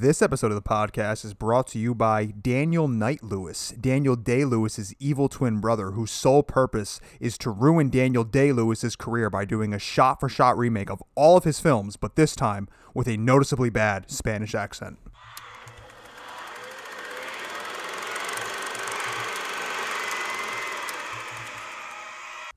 [0.00, 4.44] This episode of the podcast is brought to you by Daniel Knight Lewis, Daniel Day
[4.44, 9.44] Lewis's evil twin brother, whose sole purpose is to ruin Daniel Day Lewis's career by
[9.44, 13.08] doing a shot for shot remake of all of his films, but this time with
[13.08, 14.98] a noticeably bad Spanish accent.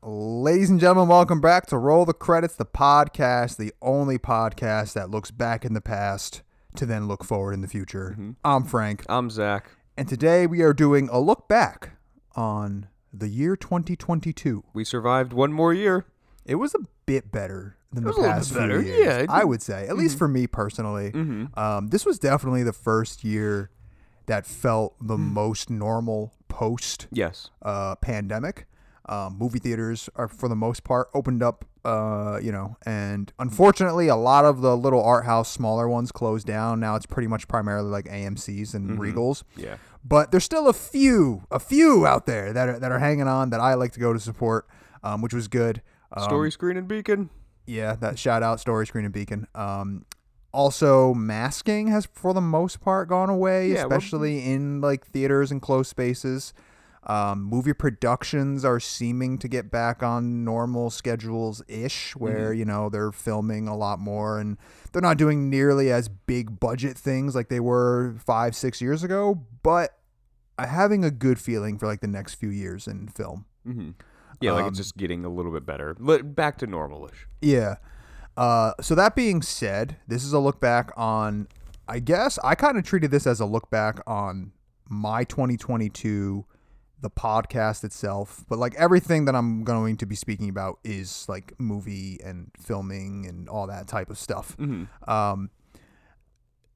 [0.04, 5.10] Ladies and gentlemen, welcome back to Roll the Credits, the podcast, the only podcast that
[5.10, 6.44] looks back in the past
[6.76, 8.18] to then look forward in the future.
[8.44, 9.72] I'm Frank, I'm Zach.
[9.98, 11.92] and today we are doing a look back
[12.36, 14.64] on the year 2022.
[14.74, 16.06] We survived one more year.
[16.46, 19.98] It was a bit better than the past few years, yeah, I would say, at
[19.98, 21.12] least for me personally.
[21.12, 21.60] Mm-hmm.
[21.60, 23.70] Um, this was definitely the first year
[24.28, 25.34] that felt the Mm.
[25.34, 27.50] most normal post Yes.
[27.62, 28.66] uh, pandemic.
[29.10, 31.66] Um, movie theaters are, for the most part, opened up.
[31.84, 36.46] Uh, you know, and unfortunately, a lot of the little art house, smaller ones closed
[36.46, 36.80] down.
[36.80, 39.02] Now it's pretty much primarily like AMC's and Mm-hmm.
[39.02, 39.44] Regals.
[39.58, 39.78] Yeah.
[40.06, 43.50] But there's still a few, a few out there that are that are hanging on
[43.50, 44.68] that I like to go to support,
[45.04, 45.82] um, which was good.
[46.16, 47.30] Um, Story screen and beacon.
[47.66, 49.48] yeah, that shout out Story Screen and Beacon.
[49.56, 50.06] Um,
[50.54, 55.52] also, masking has for the most part gone away, Yeah, well- especially in like theaters
[55.52, 56.54] and closed spaces.
[57.08, 62.90] Um, movie productions are seeming to get back on normal schedules ish, where you know
[62.90, 64.58] they're filming a lot more and
[64.92, 69.42] they're not doing nearly as big budget things like they were five, six years ago.
[69.64, 69.98] But
[70.60, 73.46] I'm having a good feeling for like the next few years in film.
[73.68, 73.92] Mm-hmm.
[74.40, 75.96] Yeah, like Um, it's just getting a little bit better.
[75.96, 77.26] Back to normalish.
[77.42, 77.76] Yeah.
[78.38, 81.48] Uh, so that being said, this is a look back on.
[81.88, 84.52] I guess I kind of treated this as a look back on
[84.88, 86.46] my 2022,
[87.02, 91.54] the podcast itself, but like everything that I'm going to be speaking about is like
[91.60, 94.56] movie and filming and all that type of stuff.
[94.58, 95.10] Mm-hmm.
[95.10, 95.50] Um,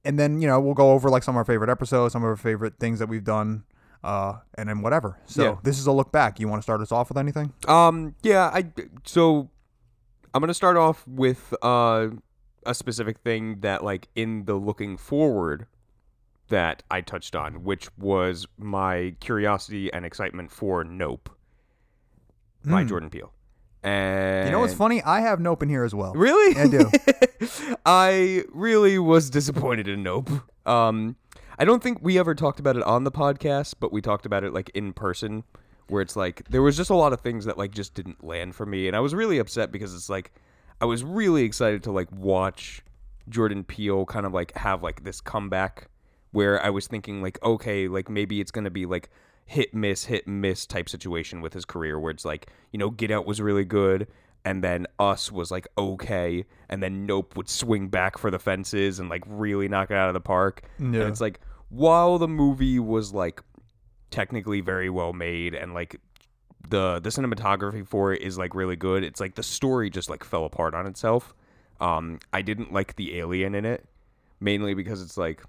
[0.04, 2.28] and then you know we'll go over like some of our favorite episodes, some of
[2.30, 3.64] our favorite things that we've done,
[4.04, 5.18] uh, and then whatever.
[5.26, 5.56] So Yeah.
[5.64, 6.40] this is a look back.
[6.40, 7.54] You want to start us off with anything?
[7.68, 8.16] Um.
[8.24, 8.50] Yeah.
[8.54, 8.66] I.
[9.04, 9.50] So,
[10.34, 12.10] I'm gonna start off with uh
[12.66, 15.68] a specific thing that like in the looking forward
[16.50, 21.30] that I touched on, which was my curiosity and excitement for Nope
[22.66, 22.88] by Hmm.
[22.88, 23.32] Jordan Peele.
[23.84, 25.02] And You know what's funny?
[25.04, 26.14] I have Nope in here as well.
[26.14, 26.56] Really?
[26.60, 26.90] I do.
[27.86, 30.30] I really was disappointed in Nope.
[30.66, 31.16] Um,
[31.60, 34.44] I don't think we ever talked about it on the podcast, but we talked about
[34.44, 35.44] it like in person,
[35.88, 38.56] where it's like there was just a lot of things that like just didn't land
[38.56, 40.32] for me, and I was really upset because it's like
[40.82, 42.82] I was really excited to like watch
[43.30, 45.88] Jordan Peele kind of like have like this comeback
[46.36, 49.10] where I was thinking like okay, like maybe it's gonna be like
[49.46, 53.10] hit miss hit miss type situation with his career where it's like you know Get
[53.12, 54.08] Out was really good
[54.44, 59.00] and then Us was like okay and then Nope would swing back for the fences
[59.00, 60.64] and like really knock it out of the park.
[60.78, 63.42] And it's like while the movie was like
[64.12, 66.00] technically very well made and like
[66.70, 70.24] the the cinematography for it is like really good it's like the story just like
[70.24, 71.34] fell apart on itself.
[71.80, 73.86] Um i didn't like the alien in it
[74.40, 75.44] mainly because it's like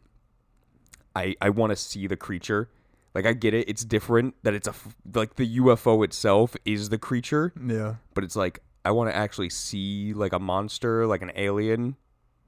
[1.16, 2.68] i i want to see the creature
[3.14, 6.90] like i get it it's different that it's a f- like the ufo itself is
[6.90, 7.94] the creature Yeah.
[8.14, 11.96] but it's like i want to actually see like a monster like an alien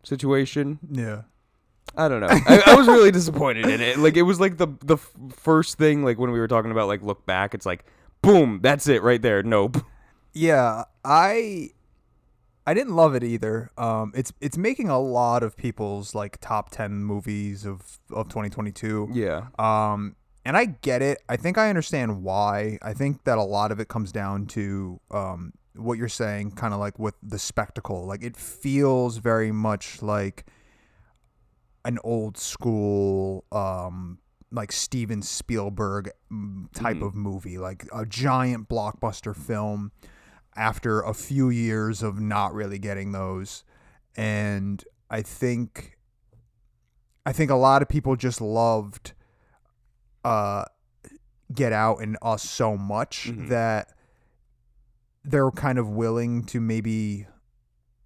[0.03, 1.23] situation Yeah.
[1.97, 2.29] I don't know.
[2.31, 3.99] I, I was really disappointed in it.
[3.99, 6.87] Like it was like the the f- first thing like when we were talking about
[6.87, 7.55] like look back.
[7.55, 7.83] It's like
[8.21, 9.43] boom, that's it right there.
[9.43, 9.79] Nope.
[10.35, 11.71] Yeah, I
[12.69, 13.71] I didn't love it either.
[13.79, 19.09] Um it's it's making a lot of people's like top 10 movies of of 2022.
[19.12, 19.49] Yeah.
[19.59, 21.19] Um and I get it.
[21.29, 22.79] I think I understand why.
[22.83, 26.75] I think that a lot of it comes down to um what you're saying kind
[26.75, 28.06] of like with the spectacle.
[28.06, 30.45] Like it feels very much like
[31.85, 34.19] an old school um
[34.50, 37.06] like Steven Spielberg mm, type Mhm.
[37.06, 39.93] of movie, like a giant blockbuster film
[40.58, 43.64] after a few years of not really getting those.
[44.16, 45.96] And I think
[47.24, 49.12] I think a lot of people just loved
[50.25, 50.64] uh
[51.55, 53.49] Get Out and Us so much Mhm.
[53.49, 53.94] that
[55.25, 57.26] they're kind of willing to maybe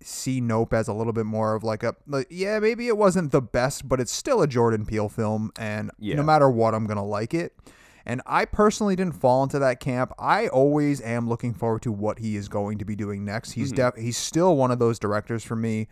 [0.03, 3.31] see Nope as a little bit more of like a like, yeah, maybe it wasn't
[3.33, 6.17] the best, but it's still a Jordan Peele film and Yeah.
[6.17, 7.57] no matter what I'm going to like it.
[8.05, 10.13] And I personally didn't fall into that camp.
[10.19, 13.53] I always am looking forward to what he is going to be doing next.
[13.53, 13.77] He's Mhm.
[13.77, 15.89] def- he's still one of those directors for me.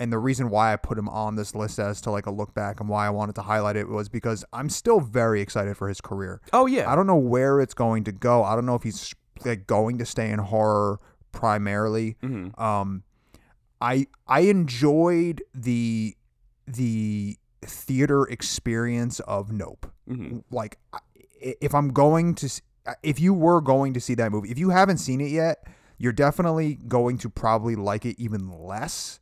[0.00, 2.52] And the reason why I put him on this list as to like a look
[2.52, 5.88] back and why I wanted to highlight it was because I'm still very excited for
[5.88, 6.40] his career.
[6.52, 6.90] Oh yeah.
[6.90, 8.42] I don't know where it's going to go.
[8.42, 9.14] I don't know if he's
[9.44, 10.98] like going to stay in horror
[11.30, 12.16] primarily.
[12.20, 13.02] hmm Um,
[13.80, 16.16] I I enjoyed the
[16.66, 19.92] the theater experience of Nope.
[20.08, 20.42] Mhm.
[20.50, 20.98] Like, I-
[21.44, 22.60] if I'm going to,
[23.02, 25.66] if you were going to see that movie, if you haven't seen it yet,
[25.98, 29.20] you're definitely going to probably like it even less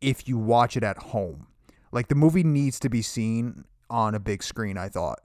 [0.00, 1.46] if you watch it at home.
[1.92, 4.76] Like the movie needs to be seen on a big screen.
[4.76, 5.20] I thought.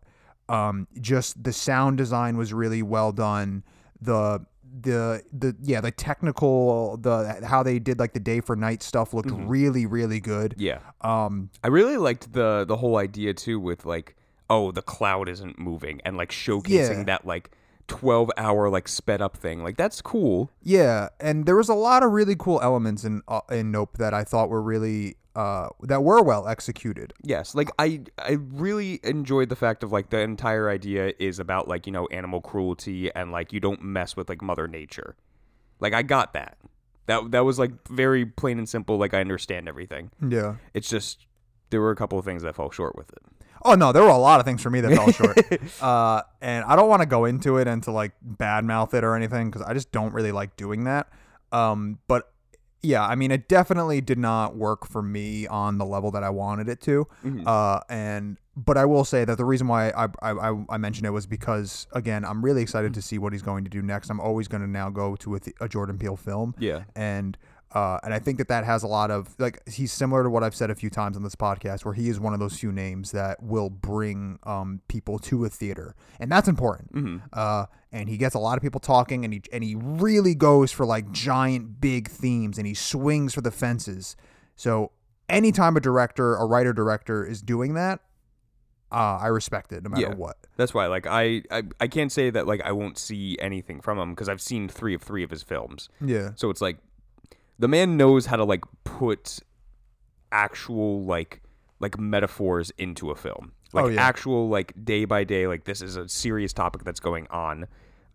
[0.48, 3.64] Um, just the sound design was really well done.
[4.02, 4.46] The
[4.82, 9.14] the the yeah the technical the how they did like the day for night stuff
[9.14, 10.56] looked really really good.
[10.58, 10.80] Yeah.
[11.02, 14.16] Um, I really liked the the whole idea too with like
[14.50, 17.04] oh the cloud isn't moving and like showcasing Yeah.
[17.04, 17.52] that like
[17.88, 19.64] 12 hour like sped up thing.
[19.64, 20.52] Like that's cool.
[20.62, 24.14] Yeah, and there was a lot of really cool elements in uh, in Nope that
[24.14, 27.14] I thought were really uh that were well executed.
[27.24, 31.68] Yes, like I I really enjoyed the fact of like the entire idea is about
[31.68, 35.16] like, you know, animal cruelty and like you don't mess with like mother nature.
[35.80, 36.58] Like I got that.
[37.08, 40.12] That that was like very plain and simple like I understand everything.
[40.28, 40.56] Yeah.
[40.76, 41.26] It's just
[41.72, 43.24] there were a couple of things that fell short with it.
[43.64, 45.38] Oh no, there were a lot of things for me that fell short.
[45.82, 49.16] uh, and I don't want to go into it and to like badmouth it or
[49.16, 51.08] anything because I just don't really like doing that.
[51.52, 52.32] Um, but
[52.82, 56.30] yeah, I mean, it definitely did not work for me on the level that I
[56.30, 57.08] wanted it to.
[57.46, 61.06] Uh, and but I will say that the reason why I I, I, I mentioned
[61.06, 64.10] it was because again, I'm really excited to see what he's going to do next.
[64.10, 66.56] I'm always going to now go to a, th- a Jordan Peele film.
[66.60, 66.84] Yeah.
[66.96, 67.38] and
[67.74, 70.44] uh, and I think that that has a lot of like he's similar to what
[70.44, 72.72] I've said a few times on this podcast, where he is one of those few
[72.72, 76.94] names that will bring um, people to a theater, and that's important.
[76.94, 77.18] Mm-hmm.
[77.32, 80.72] Uh, and he gets a lot of people talking, and he and he really goes
[80.72, 84.16] for like giant big themes, and he swings for the fences.
[84.56, 84.92] So
[85.30, 88.00] anytime a director, a writer director is doing that,
[88.92, 90.16] uh, I respect it no matter Yeah.
[90.16, 90.38] what.
[90.58, 94.00] That's why like I, I I can't say that like I won't see anything from
[94.00, 95.88] him because I've seen 3 of 3 of his films.
[96.04, 96.78] Yeah, So it's like
[97.60, 99.40] the man knows how to like put
[100.32, 101.42] actual like
[101.80, 103.54] like metaphors into a film.
[103.74, 104.02] Like Oh, yeah.
[104.02, 107.68] actual like day by day like this is a serious topic that's going on.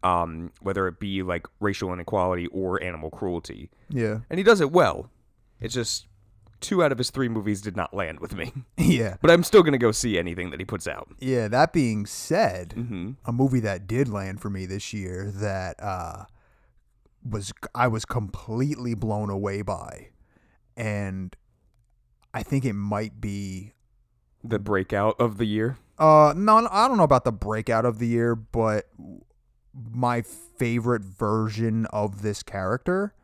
[0.03, 3.71] Um whether it be like racial inequality or animal cruelty.
[3.89, 5.11] yeah, And he does it well.
[5.61, 6.07] It's just
[6.61, 8.53] two out of his 3 movies did not land with me.
[8.79, 11.09] yeah, but I'm still going to go see anything that he puts out.
[11.21, 11.47] yeah.
[11.49, 13.13] That being said, Mm-hmm.
[13.27, 16.25] a movie that did land for me this year that uh,
[17.29, 20.09] was I was completely blown away by,
[20.77, 21.35] and
[22.33, 23.73] I think it might be.
[24.43, 25.79] The breakout of the year.
[25.99, 28.91] Uh, no, I don't know about the breakout of the year, but
[29.91, 33.15] my favorite version of this character,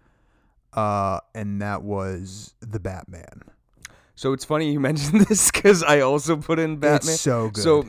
[0.72, 3.42] uh, and that was the Batman.
[4.14, 7.14] So it's funny you mentioned this because I also put in Batman.
[7.14, 7.62] It's so good.
[7.62, 7.86] So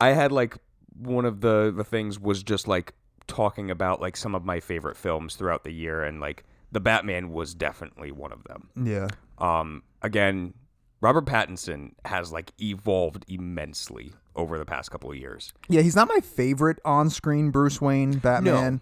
[0.00, 0.58] I had like
[0.96, 2.94] one of the the things was just like
[3.26, 7.30] talking about like some of my favorite films throughout the year, and like the Batman
[7.30, 8.68] was definitely one of them.
[8.84, 10.54] yeah, Um, again,
[11.00, 15.52] Robert Pattinson has like evolved immensely over the past couple of years.
[15.68, 18.80] yeah, he's not my favorite on-screen Bruce Wayne Batman,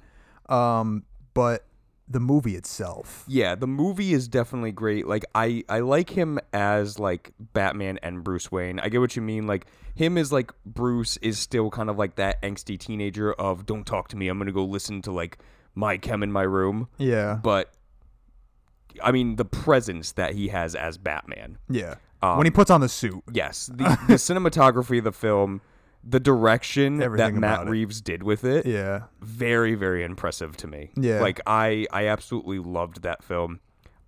[0.49, 1.05] um,
[1.35, 1.67] but
[2.13, 3.25] the movie itself.
[3.27, 5.07] Yeah, the movie is definitely great.
[5.07, 8.79] Like I I like him as like Batman and Bruce Wayne.
[8.81, 9.47] I get what you mean.
[9.47, 13.85] Like him is like Bruce is still kind of like that angsty teenager of don't
[13.87, 14.29] talk to me.
[14.29, 15.39] I'm going to go listen to like
[15.75, 16.89] my chem in my room.
[16.99, 17.73] Yeah, But
[19.03, 21.59] I mean the presence that he has as Batman.
[21.69, 21.95] yeah.
[22.25, 25.61] Um, when he puts on the suit, Yes, the the cinematography of the film,
[26.05, 27.71] the direction that Everything Matt about it.
[27.71, 30.91] Reeves did with it, yeah, very very impressive to me.
[30.97, 31.21] Yeah.
[31.21, 33.61] Like I I absolutely loved that film.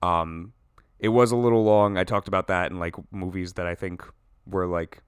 [0.02, 0.52] Um
[0.98, 1.96] it was a little long.
[1.98, 4.02] I talked about that in like movies that I think
[4.46, 5.02] were like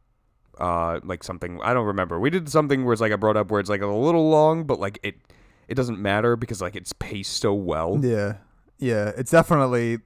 [0.59, 2.21] uh like something I don't remember.
[2.21, 4.65] We did something where it's like I brought up where it's like a little long
[4.65, 5.17] but like it
[5.69, 7.99] it doesn't matter because like it's paced so well.
[8.01, 8.35] yeah,
[8.79, 9.11] yeah.
[9.17, 9.99] It's definitely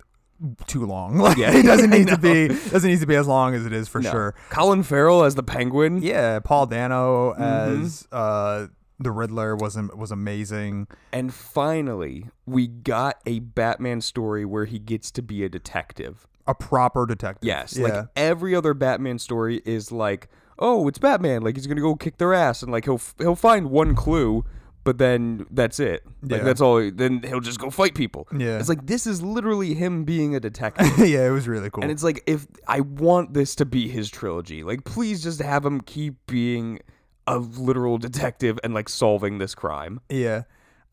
[0.67, 1.19] too long.
[1.21, 3.73] Like, Yeah, it doesn't need to be doesn't need to be as long as it
[3.73, 4.11] is for No.
[4.11, 4.35] sure.
[4.51, 6.01] Colin Farrell as the Penguin.
[6.03, 7.83] Yeah, Paul Dano Mm-hmm.
[7.83, 8.67] as uh,
[8.99, 10.87] the Riddler was was amazing.
[11.13, 16.27] And finally, we got a Batman story where he gets to be a detective.
[16.47, 17.47] A proper detective.
[17.47, 17.85] Yes, yeah.
[17.85, 20.29] like every other Batman story is like,
[20.59, 21.43] oh, it's Batman.
[21.43, 24.45] Like he's gonna go kick their ass, and like he'll f- he'll find one clue,
[24.85, 26.05] but then that's it.
[26.23, 26.45] Like Yeah.
[26.45, 26.91] that's all.
[26.91, 28.27] Then he'll just go fight people.
[28.37, 28.59] Yeah.
[28.59, 30.87] it's like this is literally him being a detective.
[30.99, 31.83] yeah, it was really cool.
[31.83, 35.65] And it's like if I want this to be his trilogy, like please just have
[35.65, 36.81] him keep being
[37.27, 40.01] a literal detective and like solving this crime.
[40.09, 40.43] Yeah.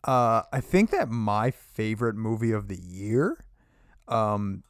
[0.04, 3.44] Uh, I think that my favorite movie of the year,
[4.08, 4.64] um,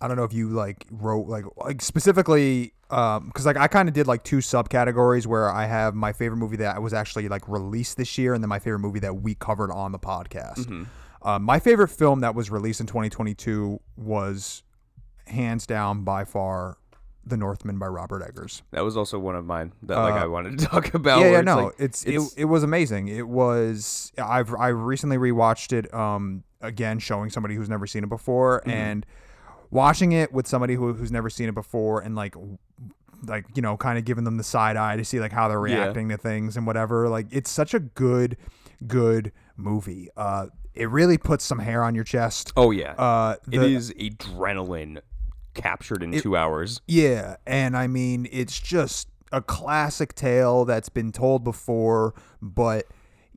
[0.00, 3.88] I don't know if you like wrote like like specifically um because like I kind
[3.88, 7.48] of did like two subcategories where I have my favorite movie that was actually like
[7.48, 10.86] released this year and then my favorite movie that we covered on the podcast.
[11.22, 14.62] Uh, my favorite film that was released in 2022 was
[15.26, 16.76] hands down by far
[17.24, 18.62] The Northman by Robert Eggers.
[18.70, 21.20] That was also one of mine that like Uh, I wanted to talk about.
[21.20, 23.08] yeah, yeah, it's no, like- it's, it's- it, it was amazing.
[23.08, 28.08] It was I've I recently rewatched it um again, showing somebody who's never seen it
[28.08, 28.70] before, Mm-hmm.
[28.70, 29.06] and
[29.70, 32.34] watching it with somebody who, who's never seen it before, and like
[33.26, 35.66] like you know, kind of giving them the side eye to see like how they're
[35.66, 35.82] Yeah.
[35.84, 37.08] reacting to things and whatever.
[37.08, 38.36] Like it's such a good
[38.86, 40.08] good movie.
[40.16, 42.52] Uh, it really puts some hair on your chest.
[42.56, 45.00] oh yeah, Uh, it the- is adrenaline
[45.54, 46.82] captured in two hours.
[46.86, 52.84] Yeah, and I mean it's just a classic tale that's been told before, but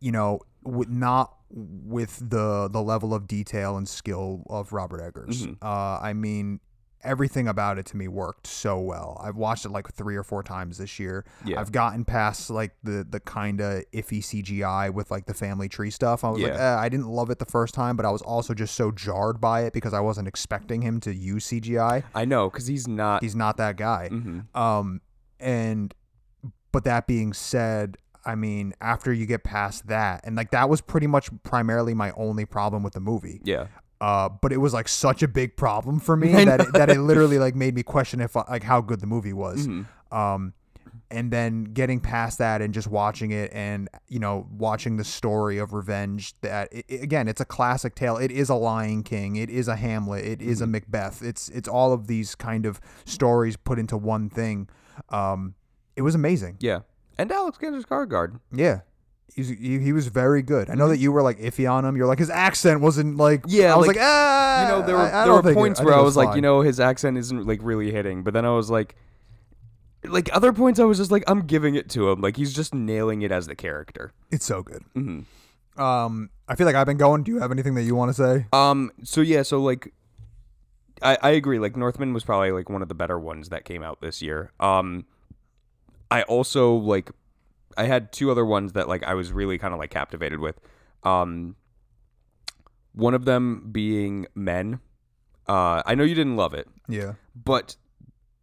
[0.01, 5.47] you know, with not with the the level of detail and skill of Robert Eggers.
[5.47, 5.53] Mm-hmm.
[5.61, 6.59] Uh, I mean,
[7.01, 9.19] everything about it to me worked so well.
[9.23, 11.25] I've watched it like three or four times this year.
[11.45, 11.59] Yeah.
[11.59, 15.89] I've gotten past like the the kind of iffy CGI with like the family tree
[15.91, 16.23] stuff.
[16.23, 18.53] I was like, eh, I didn't love it the first time, but I was also
[18.53, 22.49] just so jarred by it because I wasn't expecting him to use CGI I know
[22.49, 23.23] because he's not.
[23.23, 24.09] he's not that guy.
[24.11, 24.55] Mhm.
[24.55, 25.01] Um,
[25.39, 25.93] and
[26.71, 30.81] but that being said, I mean, after you get past that, and like that was
[30.81, 33.41] pretty much primarily my only problem with the movie.
[33.43, 33.67] Yeah,
[34.01, 36.99] Uh, but it was like such a big problem for me that it, that it
[36.99, 39.67] literally like made me question if like how good the movie was.
[39.67, 39.85] Mhm.
[40.11, 40.53] Um,
[41.11, 45.57] and then getting past that and just watching it and you know watching the story
[45.57, 48.17] of revenge that it, it- again it's a classic tale.
[48.17, 49.35] It is a lion king.
[49.35, 50.23] It is a hamlet.
[50.25, 51.23] It is a macbeth.
[51.23, 54.67] It's it's all of these kind of stories put into one thing.
[55.09, 55.55] Um
[55.95, 56.57] it was amazing.
[56.59, 56.81] Yeah.
[57.19, 58.39] And Alexander Skarsgård.
[58.51, 58.79] yeah
[59.35, 60.71] He's, he, he was very good.
[60.71, 61.95] I know that you were like iffy on him.
[61.95, 63.43] You're like his accent wasn't like.
[63.47, 64.61] Yeah, I was like, like, ah.
[64.63, 66.17] You know, there were I- I there were it- points I where I it was
[66.17, 66.37] like, fine.
[66.37, 68.95] you know, his accent isn't like really hitting, but then I was like,
[70.03, 72.21] like other points, I was just like, I'm giving it to him.
[72.21, 74.13] Like he's just nailing it as the character.
[74.31, 74.83] it's so good.
[74.95, 75.21] hmm
[75.79, 77.21] Um, I feel like I've been going.
[77.23, 78.47] Do you have anything that you want to say?
[78.51, 78.91] Um.
[79.03, 79.43] So yeah.
[79.43, 79.93] So like,
[81.03, 81.59] I I agree.
[81.59, 84.51] Like Northman was probably like one of the better ones that came out this year.
[84.59, 85.05] Um,
[86.11, 87.11] I also like,
[87.77, 90.59] I had two other ones that like I was really kind of like captivated with.
[91.03, 91.55] Um,
[92.93, 94.79] one of them being Men.
[95.47, 97.13] Uh, I know you didn't love it, Yeah.
[97.35, 97.75] but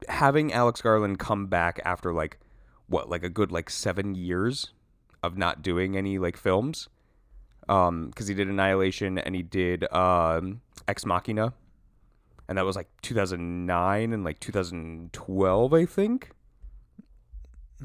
[0.08, 2.38] having Alex Garland come back after like
[2.88, 4.72] what like a good like seven years
[5.22, 6.88] of not doing any like films
[7.68, 11.52] um because he did annihilation and he did um ex machina
[12.48, 16.30] and that was like 2009 and like 2012 i think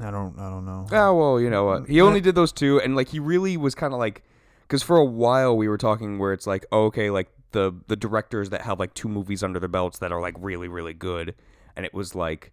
[0.00, 0.38] I don't.
[0.38, 0.86] I don't know.
[0.90, 3.74] oh well you know what he only did those two and like he really was
[3.74, 4.22] kind of like
[4.62, 7.96] because for a while we were talking where it's like oh, okay like the the
[7.96, 11.34] directors that have like two movies under their belts that are like really really good
[11.76, 12.52] and it was like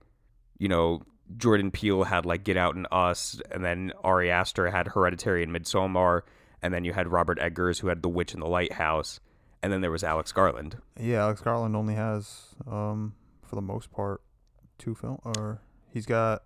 [0.58, 1.01] you know
[1.38, 5.53] jordan peele had like get out and us and then ari aster had hereditary and
[5.55, 6.24] midsommar
[6.62, 9.22] and then you had robert eggers who had the witch in the lighthouse
[9.63, 13.13] and then there was alex garland Yeah, Alex Garland only has, um,
[13.46, 14.22] for the most part,
[14.77, 15.19] two film.
[15.24, 15.62] Or
[15.93, 16.43] he's got.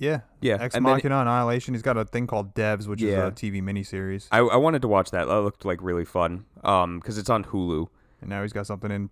[0.00, 0.20] Yeah.
[0.40, 1.74] yeah Ex and then Machina Annihilation.
[1.74, 3.26] He's got a thing called Devs, which Yeah.
[3.26, 6.46] is a TV miniseries, I, I wanted to watch that that looked like really fun
[6.64, 7.86] um because it's on hulu
[8.20, 9.10] and now he's got something in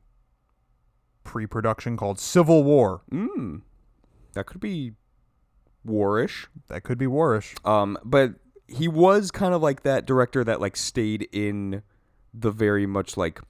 [1.24, 3.02] pre-production called Civil War.
[3.12, 3.60] mm,
[4.32, 4.92] that could be
[5.86, 7.54] warish That could be warish.
[7.66, 8.34] Um, but
[8.66, 11.82] he was kind of like that director that like stayed in
[12.34, 13.40] the very much like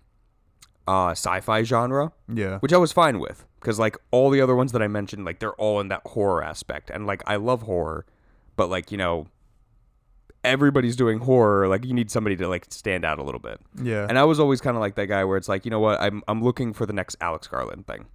[0.86, 2.58] uh sci-fi genre, Yeah.
[2.58, 5.38] which I was fine with because like all the other ones that I mentioned, like
[5.38, 8.06] they're all in that horror aspect, and like I love horror,
[8.56, 9.26] but like you know.
[10.44, 13.60] Everybody's doing horror, like you need somebody to like stand out a little bit.
[13.82, 14.06] Yeah.
[14.08, 16.00] And I was always kind of like that guy where it's like, you know what,
[16.00, 18.06] I'm I'm looking for the next Alex Garland thing.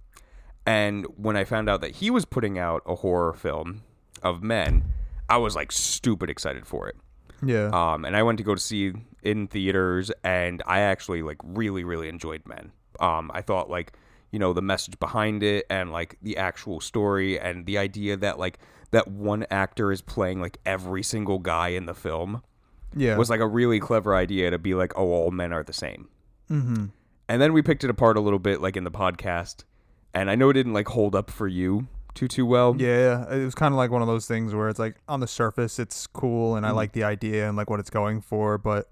[0.64, 3.82] And when I found out that he was putting out a horror film
[4.22, 4.84] of men,
[5.28, 6.96] I was like stupid excited for it.
[7.44, 7.68] yeah.
[7.68, 11.84] Um, and I went to go to see in theaters, and I actually like really
[11.84, 12.72] really enjoyed Men.
[13.00, 13.92] Um, I thought like
[14.34, 18.36] you know the message behind it and like the actual story and the idea that
[18.36, 18.58] like
[18.90, 22.42] that one actor is playing like every single guy in the film
[22.96, 23.16] yeah.
[23.16, 26.08] was like a really clever idea to be like, oh, all men are the same.
[26.50, 26.86] mm-hmm.
[27.28, 29.62] And then we picked it apart a little bit, like in the podcast.
[30.12, 32.74] And I know it didn't like hold up for you too too well.
[32.76, 35.28] Yeah, it was kind of like one of those things where it's like on the
[35.28, 36.76] surface it's cool and I Mm-hmm.
[36.76, 38.90] like the idea and like what it's going for, but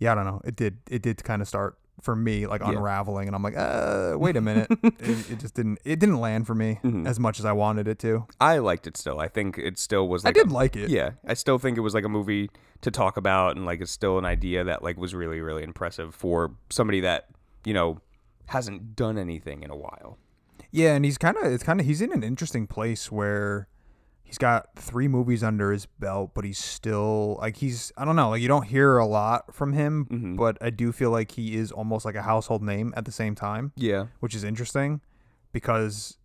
[0.00, 0.40] yeah, I don't know.
[0.44, 2.70] It did it did kind of start for me like Yeah.
[2.70, 4.68] unraveling and I'm like, uh, wait a minute.
[4.82, 7.06] it, it just didn't it didn't land for me Mhm.
[7.06, 8.26] as much as I wanted it to.
[8.40, 9.18] I liked it still.
[9.20, 10.24] I think it still was.
[10.24, 10.90] I did a- like it.
[10.90, 12.50] Yeah, I still think it was like a movie
[12.82, 16.14] to talk about, and like it's still an idea that like was really really impressive
[16.14, 17.26] for somebody that
[17.64, 18.00] you know
[18.46, 20.16] hasn't done anything in a while.
[20.70, 23.68] Yeah, and he's kind of it's kind of he's in an interesting place where
[24.28, 28.28] he's got three movies under his belt, but he's still like he's I don't know
[28.28, 30.36] like you don't hear a lot from him, Mhm.
[30.36, 33.34] but I do feel like he is almost like a household name at the same
[33.34, 35.00] time, Yeah, which is interesting
[35.52, 36.18] because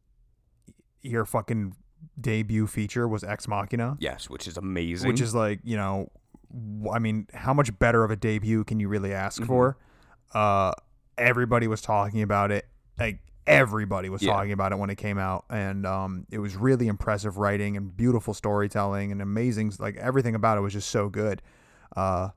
[1.02, 1.76] your fucking
[2.20, 5.08] debut feature was Ex Machina, Yes, which is amazing.
[5.10, 6.10] which is like you know,
[6.94, 9.48] I mean, how much better of a debut can you really ask Mm-hmm.
[9.48, 9.78] for?
[10.34, 10.74] Uh,
[11.18, 12.66] everybody was talking about it.
[13.00, 14.34] Like everybody was Yeah.
[14.34, 17.96] talking about it when it came out, and um, it was really impressive writing and
[17.96, 19.74] beautiful storytelling and amazing.
[19.80, 21.42] Like everything about it was just so good.
[21.96, 22.30] Uh,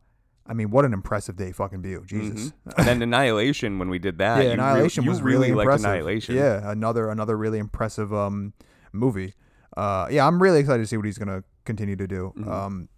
[0.48, 2.52] I mean, what an impressive day, fucking debut, Jesus.
[2.76, 4.36] and then Annihilation when we did that.
[4.38, 5.86] yeah, you re- Annihilation you was really really impressive.
[5.86, 6.34] Annihilation.
[6.36, 8.52] Yeah, another another really impressive um
[8.92, 9.34] movie.
[9.76, 12.32] Uh, yeah, I'm really excited to see what he's gonna continue to do.
[12.36, 12.50] Mm-hmm.
[12.50, 12.88] Um,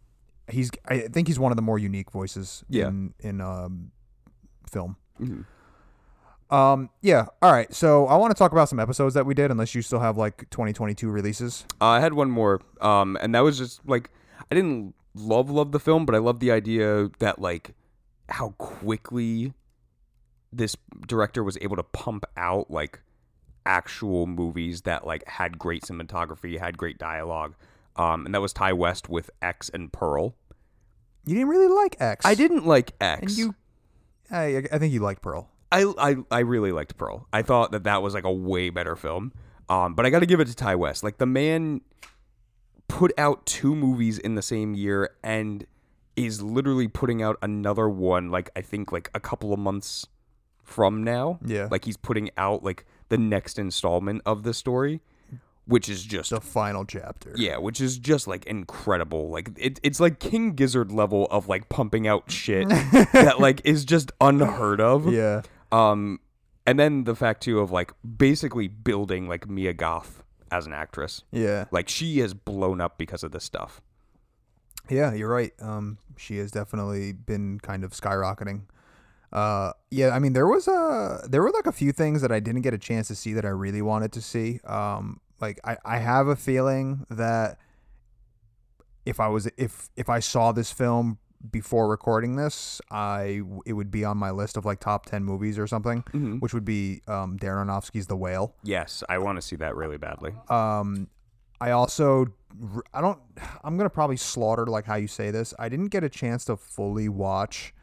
[0.51, 2.89] he's I think he's one of the more unique voices Yeah.
[2.89, 3.93] in in um
[4.71, 4.97] film.
[5.21, 5.45] Mhm.
[6.51, 7.27] Um, yeah.
[7.43, 7.73] All right.
[7.75, 10.17] So I want to talk about some episodes that we did, unless you still have
[10.17, 11.65] like 2022 releases.
[11.81, 14.11] Uh, I had one more, um, and that was just like
[14.51, 17.75] I didn't love love the film, but I love the idea that like
[18.29, 19.53] how quickly
[20.53, 20.77] this
[21.07, 23.01] director was able to pump out like
[23.67, 27.55] actual movies that like had great cinematography, had great dialogue.
[27.97, 30.35] Um, and that was Ti West with X and Pearl.
[31.27, 32.25] You didn't really like X.
[32.25, 33.37] I didn't like And X.
[33.37, 33.55] you,
[34.31, 35.51] I I think you liked Pearl.
[35.71, 37.27] I, I I really liked Pearl.
[37.33, 39.33] I thought that that was like a way better film.
[39.69, 41.03] Um, but I got to give it to Ti West.
[41.05, 41.83] Like the man
[42.89, 45.67] put out two movies in the same year and
[46.17, 48.31] is literally putting out another one.
[48.31, 50.07] Like I think like a couple of months
[50.65, 51.39] from now.
[51.45, 51.69] Yeah.
[51.71, 55.01] Like he's putting out like the next installment of the story,
[55.67, 57.33] which is just The final chapter.
[57.37, 59.29] yeah, which is just like incredible.
[59.29, 62.69] Like it, it's like King Gizzard level of like pumping out shit
[63.13, 65.13] that like is just unheard of.
[65.13, 65.43] Yeah.
[65.71, 66.21] Um,
[66.67, 71.23] and then the fact too of like basically building like Mia Goth as an actress.
[71.33, 71.67] Yeah.
[71.71, 73.81] Like she has blown up because of this stuff.
[74.91, 75.53] Yeah, you're right.
[75.61, 78.63] Um, she has definitely been kind of skyrocketing.
[79.33, 82.41] Uh, yeah, I mean, there was a there were like a few things that I
[82.41, 84.61] didn't get a chance to see that I really wanted to see.
[84.65, 87.59] Um, like I, I have a feeling that
[89.05, 91.19] if I was if if I saw this film
[91.51, 95.59] before recording this, I it would be on my list of like top ten movies
[95.59, 96.41] or something, Mhm.
[96.41, 98.55] which would be um, Darren Aronofsky's The Whale.
[98.63, 100.35] Yes, I want to see that really badly.
[100.49, 101.09] Um,
[101.61, 102.27] I also
[102.95, 103.19] I don't
[103.63, 105.55] I'm gonna probably slaughter like how you say this.
[105.59, 107.75] I didn't get a chance to fully watch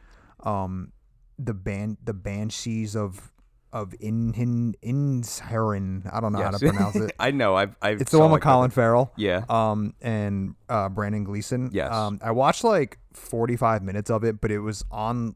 [0.44, 0.92] um
[1.38, 3.32] the band the banshees of
[3.76, 6.10] of Inhin Insherin.
[6.12, 7.12] I don't know how to pronounce it.
[7.20, 7.56] I know.
[7.56, 7.76] I've.
[7.82, 9.12] I've It's the one with like, Colin Farrell.
[9.18, 9.44] Yeah.
[9.50, 11.70] Um and uh Brendan Gleeson.
[11.74, 11.92] Yes.
[11.94, 15.36] Um I watched like 45 minutes of it, but it was on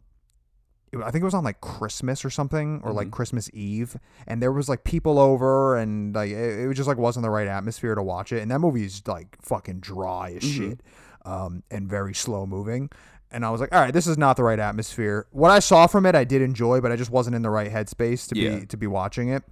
[0.95, 2.97] I think it was on like Christmas or something, or Mm-hmm.
[2.97, 6.88] like Christmas Eve, and there was like people over, and like it, it was just
[6.88, 8.41] like wasn't the right atmosphere to watch it.
[8.41, 10.69] And that movie is like fucking dry as Mm-hmm.
[10.69, 10.82] shit,
[11.25, 12.89] um, and very slow moving.
[13.32, 15.28] And I was like, all right, this is not the right atmosphere.
[15.32, 17.72] What I saw from it, I did enjoy, but I just wasn't in the right
[17.72, 18.60] headspace to Yeah.
[18.60, 19.44] be to be watching it.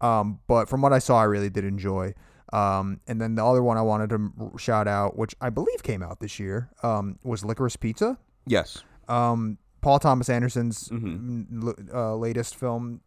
[0.00, 2.14] Um, but from what I saw, I really did enjoy.
[2.52, 6.02] Um, and then the other one I wanted to shout out, which I believe came
[6.02, 8.82] out this year, um, was Licorice Pizza yes.
[9.08, 11.60] um, Paul Thomas Anderson's Mm-hmm.
[11.62, 13.00] mm, l- uh, latest film.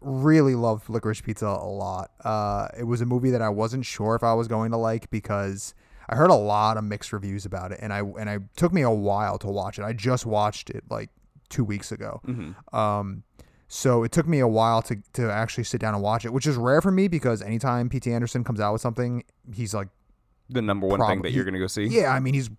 [0.00, 2.10] Really loved Licorice Pizza a lot.
[2.24, 5.10] Uh, it was a movie that I wasn't sure if I was going to like
[5.10, 5.74] because
[6.10, 8.82] I heard a lot of mixed reviews about it, and I and I took me
[8.82, 9.84] a while to watch it.
[9.84, 11.08] I just watched it like
[11.48, 12.20] two weeks ago.
[12.26, 12.76] Mm-hmm.
[12.76, 13.22] Um,
[13.68, 16.46] so it took me a while to to actually sit down and watch it, which
[16.46, 18.12] is rare for me because anytime P.T.
[18.12, 19.22] Anderson comes out with something,
[19.54, 19.86] he's like
[20.48, 21.84] The number one thing that you're gonna go see.
[21.84, 22.50] yeah, I mean, he's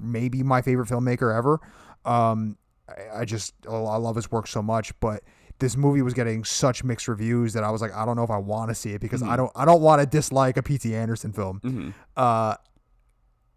[0.00, 1.58] maybe my favorite filmmaker ever.
[2.04, 2.56] Um,
[2.88, 5.24] I, I just oh, I love his work so much, but
[5.58, 8.30] this movie was getting such mixed reviews that I was like, I don't know if
[8.30, 10.94] I want to see it because I don't I don't want to dislike a P.T.
[10.94, 11.60] Anderson film.
[11.64, 11.90] Mm-hmm.
[12.16, 12.54] Uh,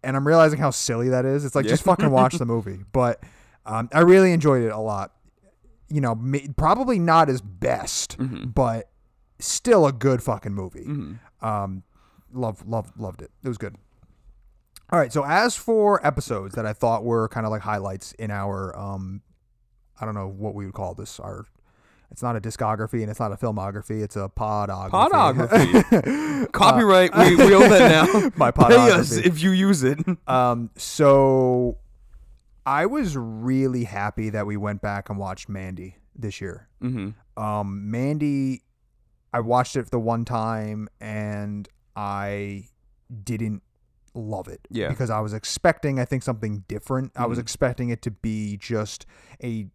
[0.04, 1.44] and I'm realizing how silly that is.
[1.44, 1.70] It's like Yeah.
[1.72, 3.22] just fucking watch the movie, but
[3.66, 5.12] um, I really enjoyed it a lot.
[5.88, 6.18] You know,
[6.56, 8.50] probably not his best, Mm-hmm.
[8.50, 8.90] but
[9.38, 10.84] still a good fucking movie.
[10.84, 11.46] Mm-hmm.
[11.46, 11.82] Um,
[12.32, 13.30] love, love, loved it.
[13.42, 13.76] It was good.
[14.90, 15.12] All right.
[15.12, 19.22] So as for episodes that I thought were kind of like highlights in our, um,
[20.00, 21.18] I don't know what we would call this.
[21.20, 21.46] Our,
[22.10, 24.02] it's not a discography and it's not a filmography.
[24.02, 24.90] It's a podography.
[25.10, 26.52] Podography.
[26.52, 27.16] Copyright.
[27.16, 28.30] we, we own that now.
[28.36, 29.26] My Pay us podography.
[29.26, 29.98] if you use it.
[30.28, 31.78] Um, so
[32.66, 36.68] I was really happy that we went back and watched Mandy this year.
[36.82, 37.42] Mm-hmm.
[37.42, 38.62] Um, Mandy,
[39.32, 42.68] I watched it the one time and I
[43.24, 43.62] didn't
[44.14, 44.60] love it.
[44.70, 44.88] Yeah.
[44.90, 47.10] Because I was expecting, I think, something different.
[47.16, 47.42] I was Mhm.
[47.42, 49.06] expecting it to be just
[49.42, 49.66] a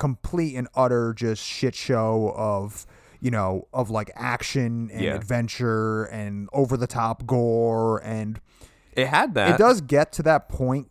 [0.00, 2.86] complete and utter just shit show of
[3.20, 5.14] you know of like action and Yeah.
[5.14, 8.40] adventure and over the top gore and
[8.96, 9.50] It had that.
[9.54, 10.88] it does get to that point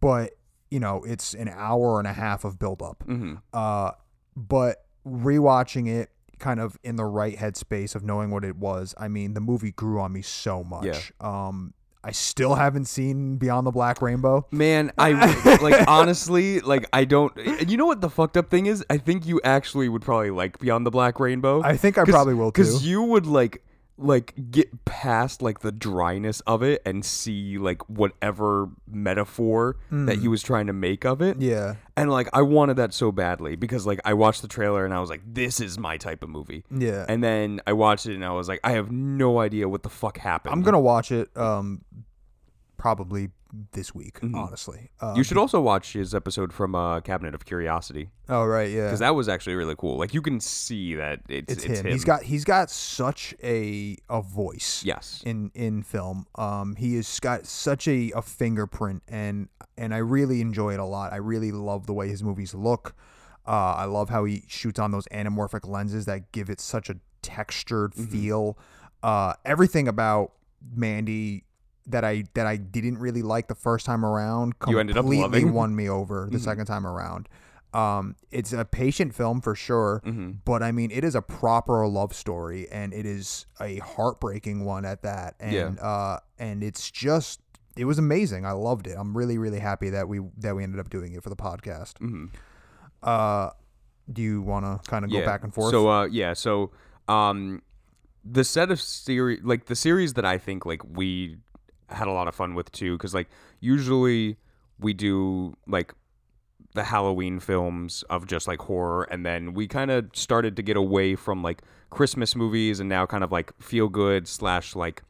[0.00, 0.32] but
[0.70, 3.34] you know it's an hour and a half of build up Mm-hmm.
[3.52, 3.92] uh
[4.36, 9.06] but rewatching it kind of in the right headspace of knowing what it was, I
[9.06, 11.12] mean, the movie grew on me so much.
[11.20, 11.72] Um,
[12.04, 14.46] I still haven't seen Beyond the Black Rainbow.
[14.50, 17.34] Man, I like honestly, like I don't.
[17.68, 18.84] You know what the fucked up thing is?
[18.90, 21.62] I think you actually would probably like Beyond the Black Rainbow.
[21.62, 22.62] I think I probably will too.
[22.62, 23.62] because you would like
[23.96, 30.26] like get past like the dryness of it and see like whatever metaphor that he
[30.26, 31.38] was trying to make of it.
[31.38, 31.42] Mm.
[31.42, 34.92] yeah, And like I wanted that so badly because like I watched the trailer and
[34.92, 36.64] I was like, this is my type of movie.
[36.76, 37.06] yeah.
[37.08, 39.90] And then I watched it and I was like, I have no idea what the
[39.90, 40.52] fuck happened.
[40.52, 41.30] I'm gonna watch it.
[41.36, 41.82] Um,
[42.76, 43.30] probably
[43.72, 44.18] this week.
[44.34, 44.90] Honestly.
[45.00, 45.18] Um, Mm-hmm.
[45.18, 48.86] You should also watch his episode from uh, Cabinet of Curiosity Oh right, yeah.
[48.86, 49.96] because that was actually really cool.
[49.96, 51.86] Like you can see that it's, it's, it's, him.
[51.92, 54.82] He's got he's got such a a voice.
[54.84, 56.26] yes, in in film.
[56.34, 60.84] Um, he has got such a, a fingerprint, and and I really enjoy it a
[60.84, 61.12] lot.
[61.12, 62.94] I really love the way his movies look.
[63.46, 66.96] Uh, I love how he shoots on those anamorphic lenses that give it such a
[67.22, 68.10] textured Mm-hmm.
[68.10, 68.58] feel.
[69.02, 70.32] Uh, everything about
[70.74, 71.44] Mandy
[71.86, 75.22] that I that I didn't really like the first time around You ended up completely
[75.22, 75.44] loving?
[75.46, 75.54] Mm-hmm.
[75.54, 77.28] won me over the second time around.
[77.74, 80.30] Um, it's a patient film for sure, Mm-hmm.
[80.44, 84.84] but I mean, it is a proper love story, and it is a heartbreaking one
[84.84, 85.34] at that.
[85.40, 85.82] And Yeah.
[85.84, 87.40] uh, and it's just,
[87.76, 88.46] it was amazing.
[88.46, 88.94] I loved it.
[88.96, 91.94] I'm really, really happy that we that we ended up doing it for the podcast.
[92.00, 92.26] Mm-hmm.
[93.02, 93.50] Uh,
[94.12, 95.72] do you want to kind of go back and forth?
[95.72, 96.70] So uh, yeah, so
[97.08, 97.60] um,
[98.24, 101.38] the set of series, like the series that I think like we
[101.88, 103.28] had a lot of fun with too, because like
[103.60, 104.36] usually
[104.78, 105.94] we do like
[106.74, 110.76] the Halloween films of just like horror, and then we kind of started to get
[110.76, 115.02] away from like Christmas movies, and now kind of like feel good slash like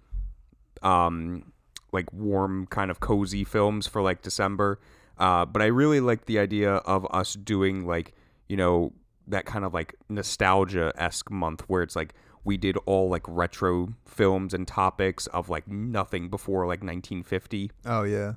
[0.82, 1.52] um
[1.92, 4.78] like warm kind of cozy films for like December.
[5.16, 8.12] Uh, but I really like the idea of us doing like
[8.48, 8.92] you know
[9.26, 13.94] that kind of like nostalgia esque month where it's like we did all like retro
[14.06, 17.70] films and topics of like nothing before like 1950.
[17.86, 18.34] oh yeah,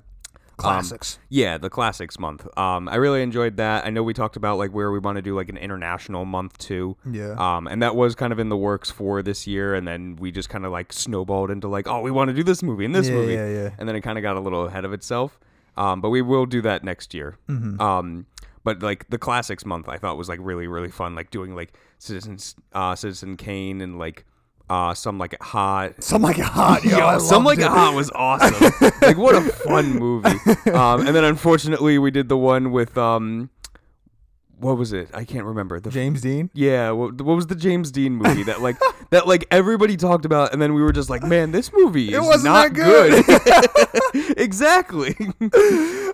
[0.56, 1.18] classics.
[1.28, 2.46] Yeah, the classics month.
[2.58, 3.86] Um, I really enjoyed that.
[3.86, 6.58] I know we talked about like where we want to do like an international month
[6.58, 6.96] too.
[7.10, 10.16] yeah, Um, and that was kind of in the works for this year, and then
[10.16, 12.84] we just kind of like snowballed into like, oh, we want to do this movie
[12.84, 13.70] and this Yeah, movie, yeah, yeah.
[13.78, 15.38] and then it kind of got a little ahead of itself.
[15.76, 17.36] Um, but we will do that next year.
[17.48, 17.80] Mm-hmm.
[17.80, 18.26] Um,
[18.64, 21.72] but like the classics month, I thought was like really really fun, like doing like
[21.98, 24.24] Citizens, uh, Citizen Kane, and like
[24.70, 26.02] uh, some like it hot.
[26.02, 26.84] some like it hot.
[26.84, 27.62] Yo, Yo, some like it.
[27.62, 28.72] it hot was awesome.
[29.00, 30.28] like what a fun movie.
[30.70, 33.50] Um, and then unfortunately we did the one with um,
[34.58, 35.08] what was it?
[35.14, 35.80] I can't remember.
[35.80, 36.50] The James Dean.
[36.54, 38.76] yeah, what, what was the James Dean movie that like
[39.10, 42.20] that like everybody talked about, and then we were just like, man, this movie is
[42.20, 44.34] wasn't not that good.
[44.38, 45.14] exactly.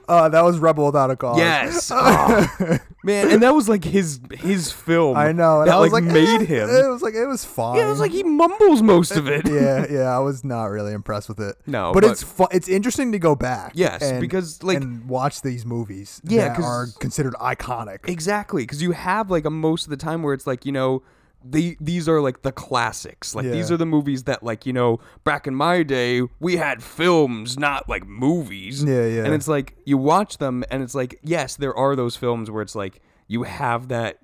[0.06, 1.38] Uh, that was Rebel Without a Cause.
[1.38, 5.16] yes, Oh, man, and that was like his his film.
[5.16, 5.60] I know.
[5.60, 6.68] And that I was like, like, made eh, him.
[6.68, 7.76] It was like it was fine.
[7.78, 9.48] yeah, it was like he mumbles most of it.
[9.48, 10.14] yeah, yeah.
[10.14, 11.56] I was not really impressed with it.
[11.66, 13.72] No, but, but- it's fu- it's interesting to go back.
[13.74, 16.20] Yes, and- because, like- and watch these movies.
[16.24, 18.06] Yeah, that are considered iconic.
[18.08, 21.02] Exactly, because you have like a most of the time where it's like you know.
[21.46, 23.34] The, these are like the classics.
[23.34, 26.82] Like these are the movies that like you know back in my day we had
[26.82, 28.82] films, not like movies.
[28.82, 29.24] Yeah, yeah.
[29.26, 32.62] And it's like you watch them, and it's like yes, there are those films where
[32.62, 34.20] it's like you have that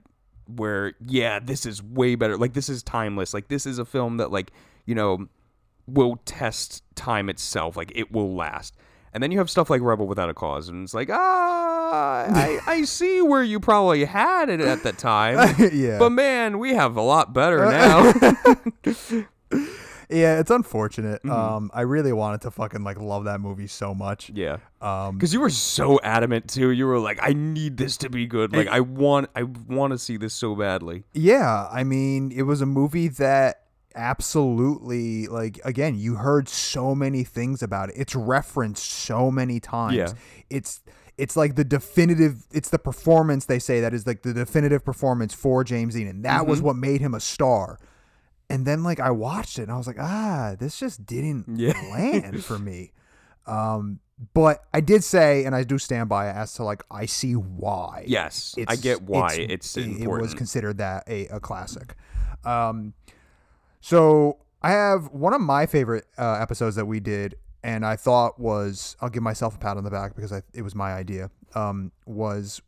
[0.47, 2.39] where yeah, this is way better.
[2.39, 3.35] Like this is timeless.
[3.35, 4.51] Like this is a film that like
[4.87, 5.29] you know
[5.87, 7.77] will test time itself.
[7.77, 8.75] Like it will last.
[9.13, 12.61] And then you have stuff like Rebel Without a Cause, and it's like, ah, I,
[12.67, 15.57] I see where you probably had it at the time.
[15.73, 18.13] yeah, But man, we have a lot better now.
[20.09, 20.39] yeah.
[20.39, 21.23] It's unfortunate.
[21.23, 21.31] Mm-hmm.
[21.31, 24.31] Um, I really wanted to fucking like love that movie so much.
[24.35, 24.59] yeah.
[24.81, 26.71] Um, Because you were so adamant too.
[26.71, 28.53] You were like, I need this to be good.
[28.55, 31.05] Like I want I want to see this so badly.
[31.13, 33.65] Yeah, I mean, it was a movie that
[33.97, 37.97] absolutely like again, you heard so many things about it.
[37.99, 39.97] It's referenced so many times.
[39.97, 40.13] Yeah.
[40.49, 40.81] It's
[41.19, 45.35] it's like the definitive it's the performance they say that is like the definitive performance
[45.35, 46.51] for James Dean and that Mm-hmm.
[46.51, 47.79] was what made him a star.
[48.49, 51.73] And then like I watched it and I was like, "Ah, this just didn't Yeah.
[51.93, 52.93] land for me."
[53.47, 54.01] Um
[54.35, 57.33] but I did say, and I do stand by it as to like I see
[57.33, 58.05] why.
[58.07, 58.55] Yes.
[58.69, 61.95] I get why it's, it, it was considered that a, a classic.
[62.45, 62.93] Um,
[63.81, 68.39] so I have one of my favorite uh, episodes that we did, and I thought
[68.39, 71.31] was I'll give myself a pat on the back because I, it was my idea.
[71.55, 72.63] Um, was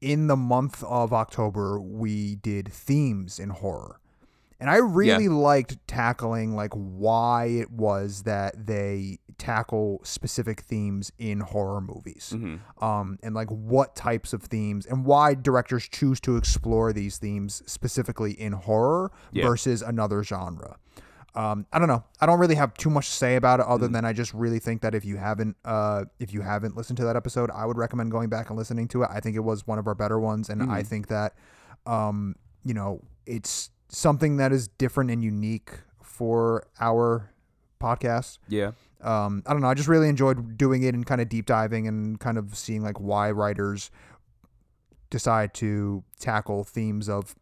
[0.00, 4.00] in the month of October we did themes in horror,
[4.60, 11.40] And I really liked tackling like why it was that they tackle specific themes in
[11.40, 12.32] horror movies.
[12.34, 12.84] Mm-hmm.
[12.84, 17.60] Um, and like what types of themes and why directors choose to explore these themes
[17.66, 19.44] specifically in horror Yeah.
[19.48, 20.76] versus another genre.
[21.34, 22.04] Um, I don't know.
[22.20, 23.94] I don't really have too much to say about it other Mm-hmm.
[23.94, 27.04] than I just really think that if you haven't uh, if you haven't listened to
[27.04, 29.08] that episode, I would recommend going back and listening to it.
[29.12, 30.70] I think it was one of our better ones and Mm-hmm.
[30.70, 31.34] I think that
[31.86, 35.70] um, you know, it's something that is different and unique
[36.02, 37.30] for our
[37.82, 38.38] podcast.
[38.48, 38.72] Yeah.
[39.00, 39.68] Um, I don't know.
[39.68, 42.82] I just really enjoyed doing it and kind of deep diving and kind of seeing
[42.82, 43.90] like why writers
[45.10, 47.34] decide to tackle themes of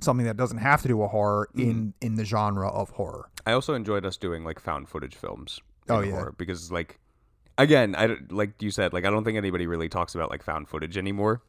[0.00, 1.70] something that doesn't have to do with horror Mm-hmm.
[1.70, 3.28] in in the genre of horror.
[3.46, 5.60] I also enjoyed us doing like found footage films.
[5.88, 6.10] Oh, yeah.
[6.12, 6.98] horror because like
[7.56, 10.68] again, I like you said, like I don't think anybody really talks about like found
[10.68, 11.42] footage anymore,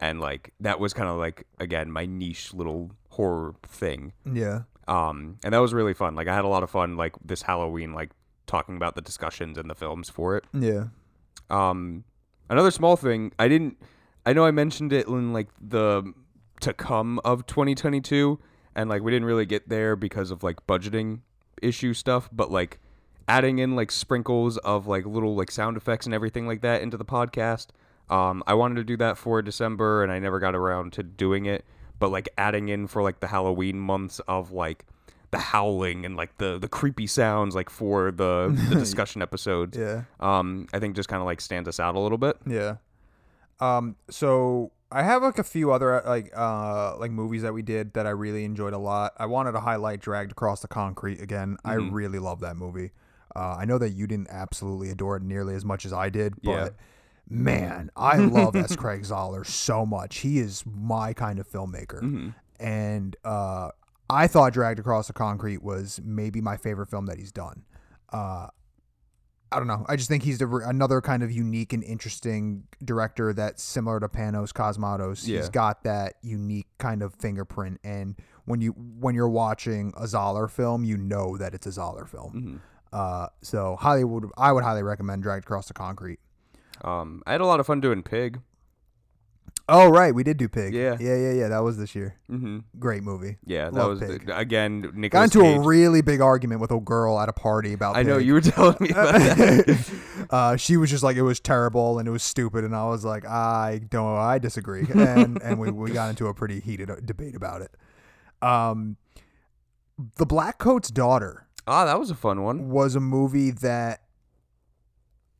[0.00, 4.12] and like that was kind of like again my niche little horror thing.
[4.30, 4.62] Yeah.
[4.86, 6.14] Um, and that was really fun.
[6.14, 8.10] Like I had a lot of fun like this Halloween, like
[8.46, 10.44] talking about the discussions and the films for it.
[10.52, 10.86] Yeah.
[11.50, 12.04] Um,
[12.48, 13.78] another small thing, I didn't.
[14.26, 16.12] I know I mentioned it in like the
[16.60, 18.38] to come of 2022,
[18.74, 21.20] and like we didn't really get there because of like budgeting
[21.62, 22.28] issue stuff.
[22.32, 22.80] But like
[23.28, 26.96] adding in like sprinkles of like little like sound effects and everything like that into
[26.96, 27.68] the podcast.
[28.10, 31.46] Um, I wanted to do that for December, and I never got around to doing
[31.46, 31.64] it.
[32.04, 34.84] But like adding in for like the Halloween months of like
[35.30, 40.02] the howling and like the the creepy sounds like for the the discussion episodes Yeah.
[40.20, 42.36] um, I think just kind of like stands us out a little bit.
[42.46, 42.76] Yeah.
[43.58, 43.96] Um.
[44.10, 48.06] So I have like a few other like uh like movies that we did that
[48.06, 49.14] I really enjoyed a lot.
[49.16, 51.56] I wanted to highlight Dragged Across the Concrete again.
[51.64, 51.94] I Mm-hmm.
[51.94, 52.90] really love that movie.
[53.34, 56.34] Uh, I know that you didn't absolutely adore it nearly as much as I did,
[56.42, 56.68] but Yeah.
[57.28, 58.76] Man, I love S.
[58.76, 60.18] Craig Zahler so much.
[60.18, 62.28] He is my kind of filmmaker, Mm-hmm.
[62.60, 63.70] and uh,
[64.10, 67.64] I thought Dragged Across the Concrete was maybe my favorite film that he's done.
[68.12, 68.48] Uh,
[69.50, 69.86] I don't know.
[69.88, 74.08] I just think he's the, another kind of unique and interesting director that's similar to
[74.08, 75.26] Panos Cosmatos.
[75.28, 75.38] Yeah.
[75.38, 80.50] He's got that unique kind of fingerprint, and when you when you're watching a Zahler
[80.50, 82.32] film, you know that it's a Zoller film.
[82.34, 82.56] Mm-hmm.
[82.92, 86.18] Uh, so highly would I would highly recommend Dragged Across the Concrete.
[86.82, 88.40] Um, I had a lot of fun doing Pig.
[89.66, 90.74] Oh right, we did do Pig.
[90.74, 90.96] Yeah.
[91.00, 91.48] yeah, yeah, yeah.
[91.48, 92.16] That was this year.
[92.30, 92.58] Mm-hmm.
[92.78, 93.38] Great movie.
[93.46, 94.28] Yeah, that Love was Pig.
[94.28, 95.56] again Got into Cage.
[95.56, 97.96] a really big argument with a girl at a party about.
[97.96, 98.26] I know Pig.
[98.26, 99.90] you were telling me about that.
[100.30, 103.06] uh, she was just like it was terrible and it was stupid, and I was
[103.06, 106.96] like, I don't, I disagree, and and we, we got into a pretty heated uh,
[107.02, 107.74] debate about it.
[108.42, 108.98] Um,
[110.16, 112.68] the Blackcoat's daughter ah, that was a fun one.
[112.68, 114.02] was a movie that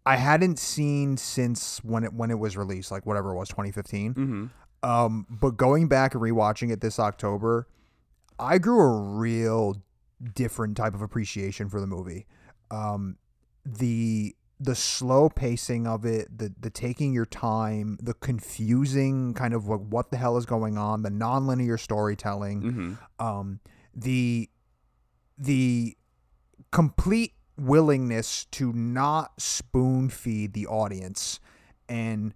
[0.07, 4.15] I hadn't seen since when it when it was released, like whatever it was, 2015.
[4.15, 4.89] Mm-hmm.
[4.89, 7.67] Um, but going back and rewatching it this October,
[8.39, 9.83] I grew a real
[10.35, 12.27] different type of appreciation for the movie.
[12.71, 13.17] Um,
[13.65, 19.67] the the slow pacing of it, the the taking your time, the confusing kind of
[19.67, 23.27] what, what the hell is going on, the nonlinear storytelling, Mm-hmm.
[23.27, 23.61] um,
[23.95, 24.49] the
[25.39, 25.97] the
[26.71, 31.41] complete willingness to not spoon feed the audience
[31.89, 32.35] and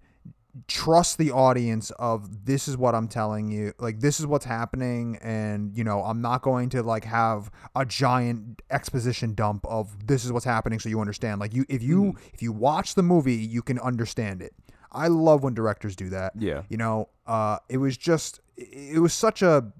[0.66, 5.18] trust the audience of this is what I'm telling you like this is what's happening
[5.22, 10.24] and you know I'm not going to like have a giant exposition dump of this
[10.24, 13.34] is what's happening so you understand like you if you if you watch the movie
[13.34, 14.52] you can understand it.
[14.90, 16.32] I love when directors do that.
[16.36, 16.62] Yeah.
[16.68, 19.72] you know uh it was just it was such a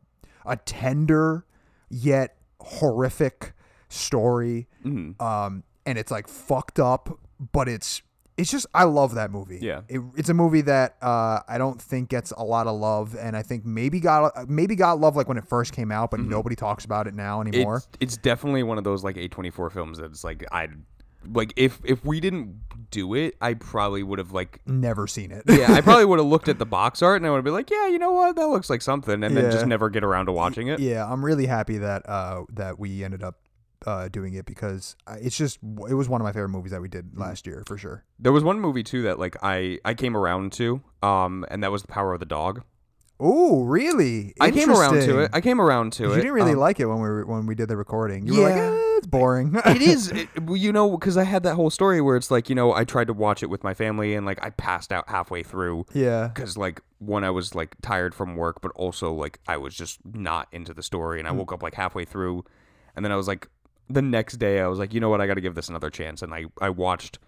[0.46, 1.44] a tender
[1.88, 3.52] yet horrific
[3.88, 5.20] story Mm-hmm.
[5.22, 7.18] um and it's like fucked up
[7.52, 8.02] but it's
[8.36, 9.80] it's just i love that movie Yeah.
[9.88, 13.36] it, it's a movie that uh i don't think gets a lot of love and
[13.36, 16.54] i think maybe got maybe got love like when it first came out but nobody
[16.56, 17.94] talks about it now anymore Mm-hmm.
[18.00, 20.68] It's, it's definitely one of those like A24 films that's like I
[21.32, 25.42] like if if we didn't do it, I probably would have like never seen it
[25.48, 27.52] yeah, I probably would have looked at the box art and I would have been
[27.52, 29.50] like, yeah, you know what, that looks like something, and then Yeah.
[29.50, 30.78] just never get around to watching it.
[30.80, 33.34] yeah i'm really happy that uh that we ended up
[33.86, 36.88] uh doing it because it's just it was one of my favorite movies that we
[36.88, 37.20] did Mm-hmm.
[37.20, 40.52] last year for sure There was one movie too that like I I came around
[40.54, 42.62] to, um, and that was The Power of the Dog.
[43.20, 44.32] Oh, really?
[44.40, 45.30] I came around to it.
[45.32, 46.08] I came around to it.
[46.10, 48.26] you didn't really um, like it when we were, when we did the recording.
[48.28, 48.70] You were like, Yeah.
[48.70, 49.54] eh, it's boring.
[49.66, 52.48] it is it, well, you know because i had that whole story where it's like
[52.48, 55.08] you know i tried to watch it with my family and like i passed out
[55.08, 56.28] halfway through yeah.
[56.34, 60.00] because like one i was like tired from work but also like i was just
[60.04, 62.44] not into the story and i woke up like halfway through
[62.96, 63.46] and then i was like
[63.90, 66.22] the next day i was like you know what i gotta give this another chance
[66.22, 67.18] and i i watched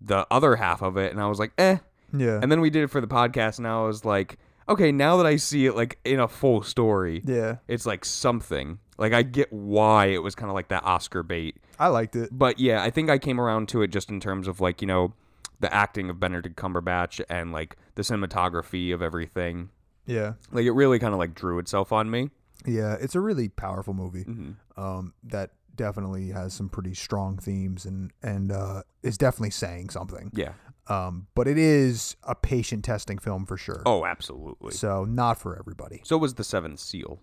[0.00, 1.78] the other half of it and i was like eh
[2.12, 2.38] Yeah.
[2.42, 4.38] and then we did it for the podcast and i was like
[4.70, 8.78] okay, now that I see it like in a full story, Yeah, it's like something.
[8.98, 11.56] Like I get why it was kind of like that Oscar bait.
[11.78, 12.28] I liked it.
[12.30, 14.86] But yeah, I think I came around to it just in terms of like, you
[14.86, 15.14] know,
[15.58, 19.70] the acting of Benedict Cumberbatch and like the cinematography of everything.
[20.04, 22.28] Yeah, Like it really kind of like drew itself on me.
[22.66, 24.24] yeah, it's a really powerful movie.
[24.24, 29.88] hmm Um, that definitely has some pretty strong themes and and uh, is definitely saying
[29.88, 30.30] something.
[30.34, 30.52] Yeah.
[30.88, 33.82] Um, but it is a patient testing film for sure.
[33.86, 34.72] Oh, absolutely.
[34.72, 36.00] So not for everybody.
[36.04, 37.20] So was the Seventh Seal.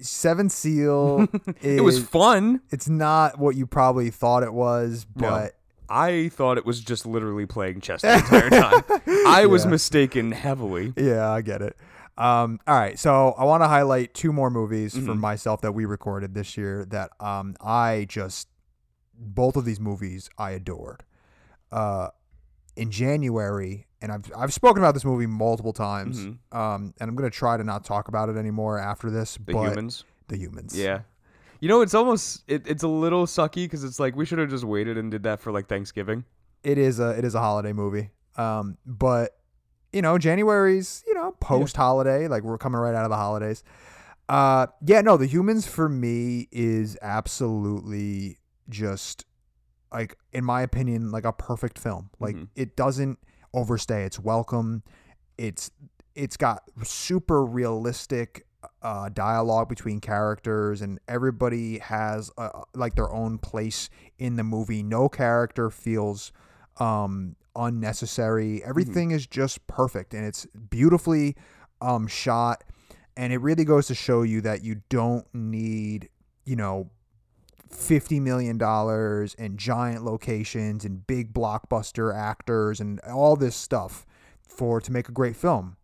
[0.00, 1.28] Seventh Seal.
[1.62, 2.60] is, It was fun.
[2.70, 5.28] It's not what you probably thought it was, No.
[5.30, 5.52] but
[5.88, 8.84] I thought it was just literally playing chess the entire time.
[9.26, 9.70] I was Yeah.
[9.70, 10.92] mistaken heavily.
[10.96, 11.76] yeah, I get it.
[12.18, 15.18] Um, all right, so I want to highlight two more movies for Mhm.
[15.20, 18.48] myself that we recorded this year that um, I just
[19.20, 21.04] both of these movies I adored.
[21.72, 22.08] Uh,
[22.76, 26.38] in January, and I've I've spoken about this movie multiple times, Mhm.
[26.56, 29.36] um, and I'm gonna try to not talk about it anymore after this.
[29.36, 30.04] The but humans.
[30.28, 31.00] the humans, Yeah.
[31.60, 34.48] You know, it's almost it, it's a little sucky because it's like we should have
[34.50, 36.24] just waited and did that for like Thanksgiving.
[36.64, 38.10] it is a it is a holiday movie.
[38.36, 39.37] Um, but
[39.92, 43.62] you know, January's you know post holiday, like we're coming right out of the holidays.
[44.28, 49.24] Uh, yeah, no, the humans for me is absolutely just
[49.92, 52.10] like in my opinion like a perfect film.
[52.20, 52.48] Like Mhm.
[52.54, 53.18] it doesn't
[53.54, 54.82] overstay its welcome.
[55.38, 55.70] It's
[56.14, 58.44] it's got super realistic
[58.82, 64.82] uh, dialogue between characters, and everybody has uh, like their own place in the movie.
[64.82, 66.32] No character feels
[66.78, 68.62] um, unnecessary.
[68.64, 71.36] Everything is just perfect, and it's beautifully
[71.80, 72.64] um, shot.
[73.16, 76.08] And it really goes to show you that you don't need,
[76.44, 76.90] you know,
[77.70, 84.06] fifty million dollars and giant locations and big blockbuster actors and all this stuff
[84.40, 85.76] for to make a great film.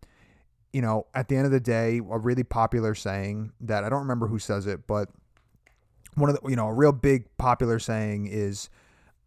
[0.73, 4.01] You know, at the end of the day, a really popular saying that I don't
[4.01, 5.09] remember who says it, but
[6.15, 8.69] one of the you know a real big popular saying is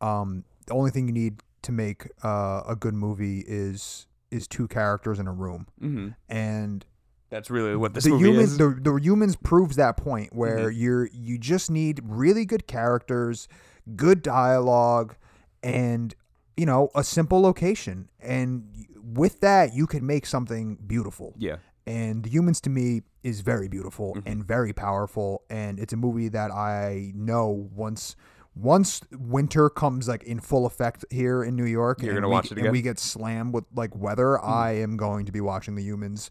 [0.01, 4.69] um, the only thing you need to make uh, a good movie is is two
[4.69, 6.09] characters in a room, Mm-hmm.
[6.29, 6.85] and
[7.31, 8.59] That's really what this the movie humans is.
[8.59, 13.49] the, the humans proves that point where you're you just need really good characters
[13.97, 15.15] good dialogue
[15.63, 16.15] and
[16.57, 21.57] you know a simple location and with that you can make something beautiful yeah.
[21.87, 24.23] and the humans to me is very beautiful Mhm.
[24.27, 28.15] and very powerful and it's a movie that i know once
[28.61, 32.33] once winter comes like in full effect here in new york You're and gonna we-
[32.35, 34.51] watch it and we get slammed with like weather Mm-hmm.
[34.51, 36.31] i am going to be watching the humans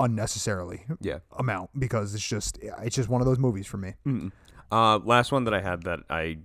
[0.00, 1.18] unnecessarily Yeah.
[1.38, 4.32] amount because it's just it's just one of those movies for me Mm.
[4.70, 6.38] Uh, last one that I had that I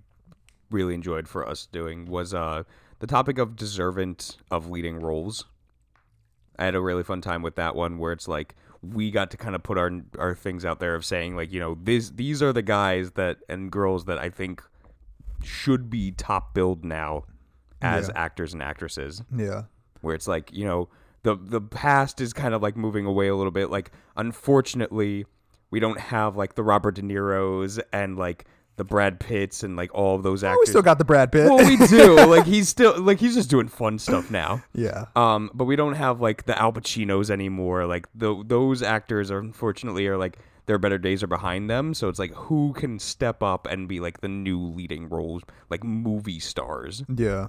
[0.70, 2.64] really enjoyed for us doing was uh,
[3.00, 5.46] the topic of deservant of leading roles.
[6.60, 9.38] I had a really fun time with that one where it's like we got to
[9.38, 12.44] kind of put our our things out there of saying like you know these these
[12.44, 14.62] are the guys that and girls that I think
[15.44, 17.24] should be top billed now
[17.82, 18.14] as Yeah.
[18.24, 19.22] actors and actresses.
[19.36, 19.64] Yeah.
[20.02, 20.90] Where it's like you know
[21.24, 23.70] the the past is kind of like moving away a little bit.
[23.70, 25.26] Like unfortunately
[25.72, 28.46] we don't have like the robert de niro's and like
[28.78, 30.60] the brad pitts and like all of those oh, actors.
[30.62, 31.50] we still got the brad pitt.
[31.50, 32.16] Well we do.
[32.28, 34.64] Like he's still like he's just doing fun stuff now.
[34.74, 35.06] Yeah.
[35.16, 37.86] Um but we don't have like the al pacinos anymore.
[37.88, 42.08] Like the, those actors are unfortunately are like their better days are behind them so
[42.10, 46.40] it's like who can step up and be like the new leading roles like movie
[46.40, 47.48] stars yeah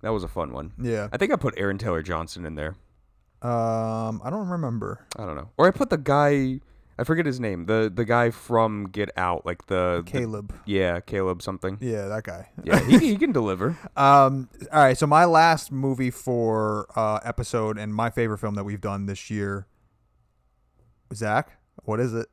[0.00, 2.74] that was a fun one yeah i think i put aaron taylor johnson in there
[3.42, 5.50] um i don't remember I don't know.
[5.58, 6.60] Or I put the guy
[6.98, 7.64] I forget his name.
[7.66, 11.78] The the guy from Get Out, like the, the- caleb yeah, Caleb something.
[11.80, 13.76] yeah that guy Yeah, he, he can deliver.
[13.96, 14.48] Um.
[14.70, 14.96] All right.
[14.96, 19.30] So my last movie for uh, episode and my favorite film that we've done this
[19.30, 19.66] year.
[21.14, 22.26] Zach, what is it?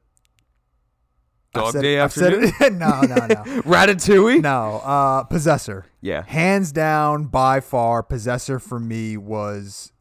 [1.54, 3.26] Dog said- Day I've said it- no, no, no,
[3.64, 4.42] Ratatouille.
[4.42, 4.82] no.
[4.84, 5.86] Uh, Possessor.
[6.02, 6.24] Yeah.
[6.28, 9.92] Hands down, by far, Possessor for me was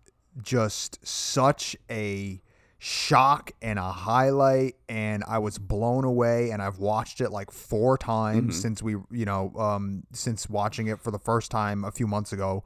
[0.43, 2.41] just such a
[2.81, 7.99] shock and a highlight and I was blown away and I've watched it like four
[7.99, 8.63] times Mhm.
[8.63, 12.33] since we you know um since watching it for the first time a few months
[12.33, 12.63] ago.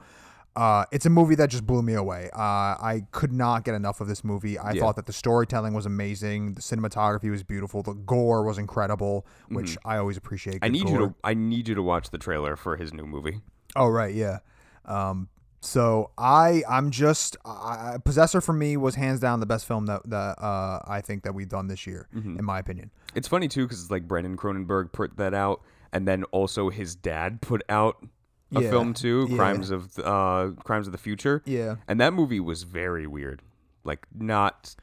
[0.55, 2.29] Uh, it's a movie that just blew me away.
[2.35, 4.59] Uh, I could not get enough of this movie.
[4.59, 4.83] I Yeah.
[4.83, 9.79] thought that the storytelling was amazing, the cinematography was beautiful, the gore was incredible, which
[9.85, 10.57] I always appreciate.
[10.57, 10.65] Mm-hmm.
[10.65, 13.41] I need you to I need you to watch the trailer for his new movie.
[13.77, 14.41] Oh right, yeah.
[14.85, 15.29] Um,
[15.61, 20.03] so I I'm just I, Possessor for me was hands down the best film that
[20.11, 22.39] that uh, I think that we've done this year, Mm-hmm.
[22.39, 22.91] in my opinion.
[23.15, 26.95] It's funny too because it's like Brandon Cronenberg put that out, and then also his
[26.95, 28.05] dad put out
[28.55, 29.37] a Yeah, film too, yeah.
[29.37, 33.43] Crimes of uh Crimes of the Future, Yeah, and that movie was very weird.
[33.85, 34.75] like not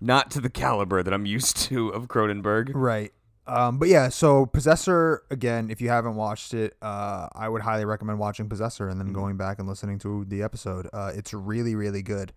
[0.00, 2.70] not to the caliber that I'm used to of Cronenberg.
[2.74, 3.12] Right.
[3.46, 5.70] Um, but yeah, so Possessor again.
[5.70, 9.36] If you haven't watched it, uh, I would highly recommend watching Possessor and then going
[9.38, 10.86] back and listening to the episode.
[10.92, 12.34] Uh, it's really, really good,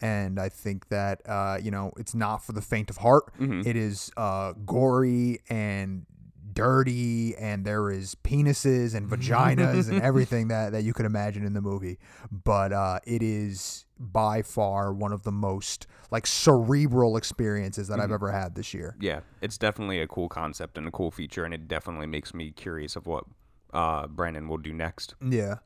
[0.00, 3.24] and I think that uh, you know it's not for the faint of heart.
[3.38, 6.06] It is uh, gory and
[6.54, 11.52] dirty, and there is penises and vaginas and everything that that you could imagine in
[11.52, 11.98] the movie.
[12.30, 18.12] But uh, it is by far one of the most like cerebral experiences that I've
[18.12, 18.96] ever had this year.
[19.00, 22.50] Yeah, it's definitely a cool concept and a cool feature, and it definitely makes me
[22.50, 23.24] curious of what
[23.72, 25.14] uh, Brandon will do next.
[25.20, 25.56] Yeah.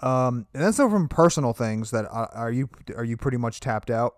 [0.00, 3.60] Um, and then some from personal things that uh, are you are you pretty much
[3.60, 4.16] tapped out?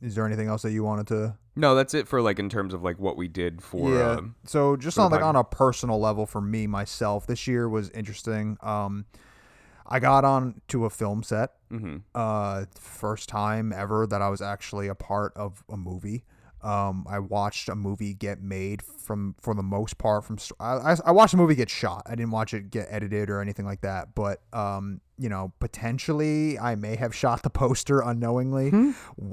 [0.00, 1.36] Is there anything else that you wanted to?
[1.58, 3.90] No, that's it for like in terms of like what we did for.
[3.94, 4.10] yeah.
[4.12, 7.90] um, so just on like on a personal level for me myself, this year was
[7.90, 8.56] interesting.
[8.62, 9.06] Um,
[9.86, 11.52] I got on to a film set.
[11.72, 12.02] mhm.
[12.14, 16.24] Uh, first time ever that I was actually a part of a movie.
[16.60, 21.12] Um, I watched a movie get made from, for the most part, from I, I-
[21.12, 22.02] watched a movie get shot.
[22.06, 24.14] I didn't watch it get edited or anything like that.
[24.14, 28.72] But um, you know, potentially I may have shot the poster unknowingly.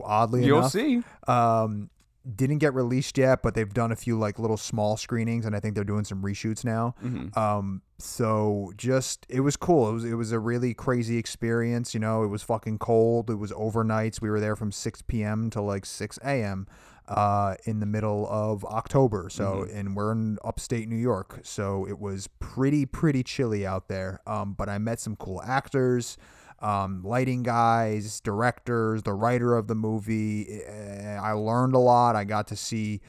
[0.04, 0.48] Oddly enough.
[0.48, 1.04] You'll enough, see.
[1.28, 1.90] um,
[2.36, 5.60] didn't get released yet, but they've done a few like little small screenings, and I
[5.60, 6.96] think they're doing some reshoots now.
[7.04, 7.36] Mhm.
[7.38, 9.90] Um, so just it was cool.
[9.90, 11.94] It was it was a really crazy experience.
[11.94, 13.30] You know, it was fucking cold.
[13.30, 14.22] It was overnights.
[14.22, 15.50] We were there from six p.m.
[15.52, 16.68] to like six a.m.
[17.08, 19.28] Uh, in the middle of October.
[19.30, 24.22] So, and we're in upstate New York, so it was pretty pretty chilly out there.
[24.26, 26.18] Um, but I met some cool actors
[26.60, 30.62] um, lighting guys, directors, the writer of the movie.
[30.66, 32.16] Eh, I learned a lot.
[32.16, 33.02] I got to see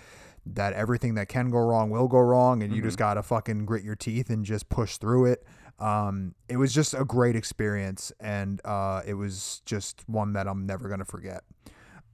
[0.47, 3.67] that everything that can go wrong will go wrong, and you just got to fucking
[3.67, 5.45] grit your teeth and just push through it.
[5.79, 10.67] Um, it was just a great experience, and uh, it was just one that I'm
[10.67, 11.43] never gonna forget.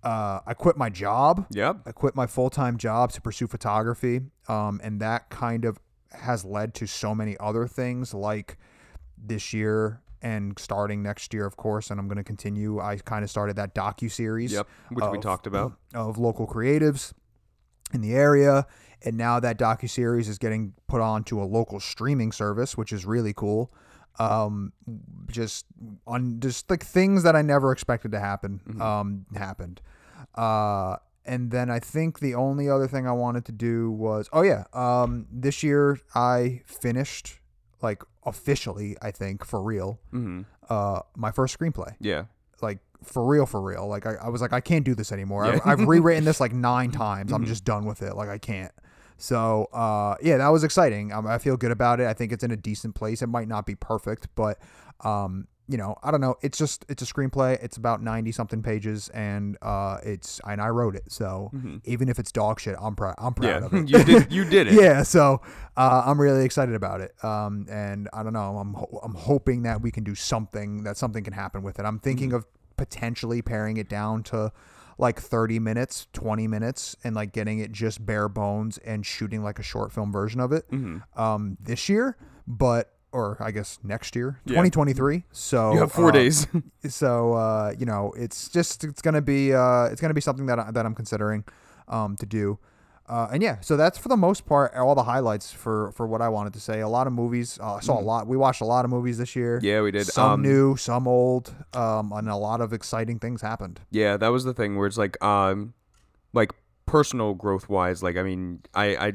[0.03, 1.47] Uh, I quit my job.
[1.51, 1.83] Yep.
[1.87, 5.78] I quit my full time job to pursue photography, um, and that kind of
[6.11, 8.59] has led to so many other things like
[9.16, 11.90] this year and starting next year, of course.
[11.90, 12.80] And I'm going to continue.
[12.80, 14.68] I kind of started that docu series Yep.
[14.90, 15.72] Which we talked about.
[15.94, 17.12] of local creatives
[17.92, 18.66] in the area,
[19.04, 23.04] and now that docu series is getting put onto a local streaming service, which is
[23.04, 23.72] really cool.
[24.18, 24.72] Um,
[25.30, 25.66] just
[26.06, 29.80] on just like things that I never expected to happen, um, happened.
[30.34, 34.42] Uh, and then I think the only other thing I wanted to do was, oh
[34.42, 37.40] yeah, um, this year I finished
[37.83, 41.95] like officially, I think for real, hmm uh, my first screenplay.
[42.01, 42.24] Yeah.
[42.62, 43.89] like for real for real.
[43.89, 45.45] Like i, I was like i can't do this anymore.
[45.45, 45.59] Yeah.
[45.64, 47.33] I've, I've rewritten this like nine times.
[47.33, 48.14] I'm just done with it.
[48.14, 48.72] Like i can't.
[49.18, 51.12] So uh yeah that was exciting.
[51.12, 52.07] Um, i feel good about it.
[52.07, 53.20] I think it's in a decent place.
[53.20, 54.59] It might not be perfect but
[55.01, 58.62] um you know i don't know it's just it's a screenplay it's about 90 something
[58.62, 61.50] pages and uh it's and i wrote it so
[61.84, 63.66] even if it's dog shit i'm proud i'm proud Yeah.
[63.66, 64.32] of it you did.
[64.32, 64.74] You did it.
[64.74, 65.40] yeah, so
[65.76, 67.12] uh, I'm really excited about it.
[67.24, 70.96] Um, and I don't know, I'm ho- I'm hoping that we can do something that
[70.96, 71.84] something can happen with it.
[71.84, 72.36] I'm thinking Mm-hmm.
[72.36, 72.46] of
[72.76, 74.52] potentially paring it down to
[74.98, 79.58] like 30 minutes, 20 minutes, and like getting it just bare bones and shooting like
[79.58, 80.98] a short film version of it Mm-hmm.
[81.20, 84.62] um, this year, but or I guess next year, Yeah.
[84.62, 85.24] 2023.
[85.32, 86.46] So You have four uh, days.
[86.88, 90.58] so uh, you know, it's just it's gonna be uh, it's gonna be something that
[90.58, 91.44] I, that I'm considering
[91.88, 92.58] um, to do.
[93.08, 96.22] Uh, and yeah, so that's for the most part all the highlights for for what
[96.22, 96.80] I wanted to say.
[96.80, 97.58] A lot of movies.
[97.60, 98.26] Uh, I saw a lot.
[98.26, 99.58] We watched a lot of movies this year.
[99.62, 100.06] Yeah, we did.
[100.06, 103.80] Some Um, new, some old, um, and a lot of exciting things happened.
[103.90, 105.74] Yeah, that was the thing where it's like um
[106.32, 106.52] like
[106.86, 109.12] personal growth wise, like I mean, I I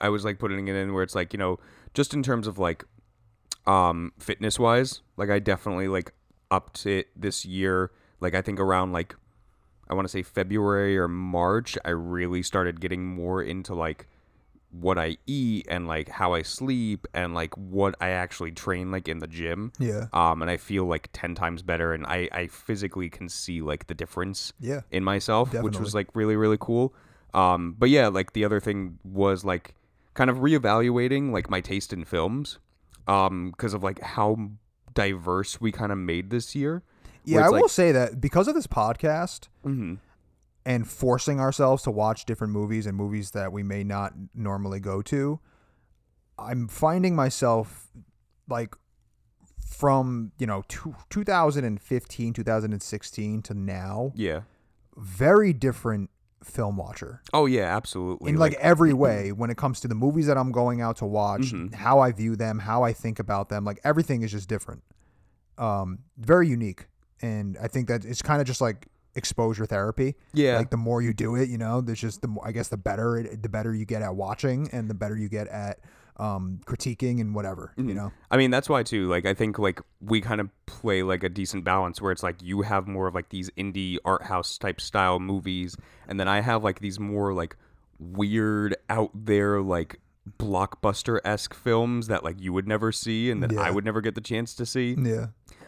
[0.00, 1.58] I was like putting it in where it's like, you know,
[1.94, 2.84] just in terms of like
[3.66, 6.12] um fitness wise, like I definitely like
[6.50, 7.90] upped it this year.
[8.20, 9.14] Like I think around like
[9.88, 14.06] I want to say February or March, I really started getting more into like
[14.70, 19.06] what I eat and like how I sleep and like what I actually train like
[19.06, 19.70] in the gym.
[19.78, 20.06] Yeah.
[20.14, 23.88] Um, and I feel like 10 times better and I, I physically can see like
[23.88, 24.80] the difference Yeah.
[24.90, 26.94] in myself, which was like really, really cool.
[27.34, 29.74] Um, but yeah, like the other thing was like
[30.14, 32.58] kind of reevaluating like my taste in films.
[33.06, 34.50] Um, because of like how
[34.94, 36.82] diverse we kind of made this year.
[37.24, 39.94] Yeah, I like- will say that because of this podcast Mm-hmm.
[40.66, 45.02] and forcing ourselves to watch different movies and movies that we may not normally go
[45.02, 45.40] to,
[46.38, 47.88] I'm finding myself
[48.48, 48.74] like
[49.66, 54.42] from, you know, two, 2015, 2016 to now, Yeah.
[54.96, 56.10] very different
[56.44, 58.30] film watcher Oh yeah, absolutely.
[58.30, 61.06] in like, every way when it comes to the movies that I'm going out to
[61.06, 61.74] watch, Mhm.
[61.74, 64.82] how I view them, how I think about them, like everything is just different.
[65.58, 66.86] Um, very unique.
[67.20, 70.14] And I think that it's kind of just like exposure therapy.
[70.32, 70.56] Yeah.
[70.56, 72.76] Like the more you do it, you know, there's just the more, I guess the
[72.78, 75.78] better it, the better you get at watching and the better you get at
[76.18, 77.88] um critiquing and whatever, Mm-hmm.
[77.88, 78.12] you know.
[78.30, 79.08] I mean, that's why too.
[79.08, 82.42] Like, I think like we kind of play like a decent balance where it's like
[82.42, 85.76] you have more of like these indie art house type style movies,
[86.08, 87.56] and then I have like these more like
[87.98, 90.00] weird out there like
[90.38, 94.14] blockbuster esque films that like you would never see and that I would never get
[94.14, 94.94] the chance to see.
[94.98, 95.26] Yeah.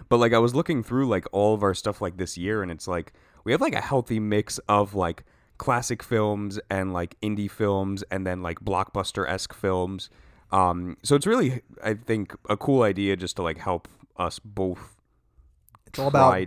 [0.08, 2.70] But like I was looking through like all of our stuff like this year, and
[2.70, 3.12] it's like
[3.44, 5.24] we have like a healthy mix of like
[5.58, 10.10] classic films and like indie films, and then like blockbuster esque films.
[10.54, 14.94] Um, so it's really, I think, a cool idea just to like help us both.
[15.86, 16.44] It's all about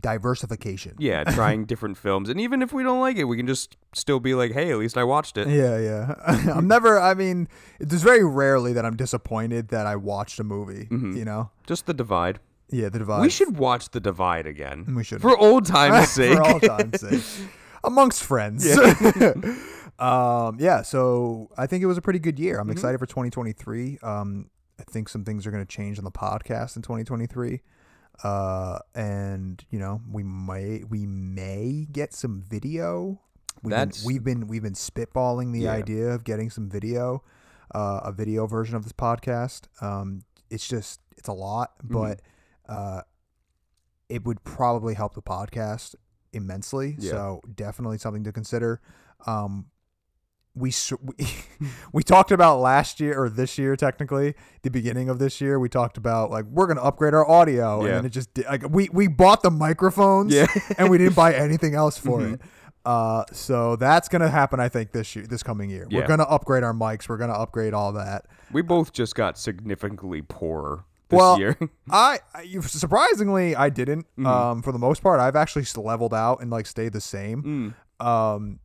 [0.00, 0.94] diversification.
[0.98, 4.20] Yeah, trying different films, and even if we don't like it, we can just still
[4.20, 6.14] be like, "Hey, at least I watched it." Yeah, yeah.
[6.54, 6.98] I'm never.
[7.00, 10.86] I mean, there's very rarely that I'm disappointed that I watched a movie.
[10.90, 11.50] You know.
[11.66, 12.40] Just the divide.
[12.70, 13.20] Yeah, the divide.
[13.20, 14.94] we should watch the divide again.
[14.94, 15.20] We should.
[15.20, 16.36] for old times' sake.
[16.36, 17.22] for all time's sake,
[17.84, 18.66] amongst friends.
[19.98, 20.82] Um, yeah.
[20.82, 22.58] So I think it was a pretty good year.
[22.58, 23.98] I'm excited for 2023.
[24.02, 27.60] Um, I think some things are going to change on the podcast in 2023.
[28.22, 33.20] Uh, and you know, we may we may get some video.
[33.62, 35.72] We've That's- been, we've been we've been spitballing the Yeah.
[35.72, 37.22] idea of getting some video,
[37.74, 39.62] uh, a video version of this podcast.
[39.82, 42.20] Um, it's just it's a lot, but
[42.68, 43.02] uh,
[44.08, 45.94] it would probably help the podcast
[46.32, 46.96] immensely.
[46.98, 47.10] Yeah.
[47.12, 48.80] So definitely something to consider.
[49.26, 49.66] Um,
[51.18, 51.26] we,
[51.92, 55.68] we talked about last year or this year technically the beginning of this year we
[55.68, 57.94] talked about like we're gonna upgrade our audio and Yeah.
[57.96, 60.46] then it just like we we bought the microphones Yeah.
[60.78, 62.34] and we didn't buy anything else for Mhm.
[62.34, 62.40] it
[62.86, 66.62] uh so that's gonna happen i think this year this coming year we're gonna upgrade
[66.62, 71.38] our mics we're gonna upgrade all that We both just got significantly poorer this Well,
[71.38, 71.58] year.
[71.90, 74.06] I, I surprisingly I didn't.
[74.18, 74.26] Mhm.
[74.26, 77.74] Um, for the most part, I've actually leveled out and like stayed the same.
[78.00, 78.06] Mm.
[78.06, 78.58] Um,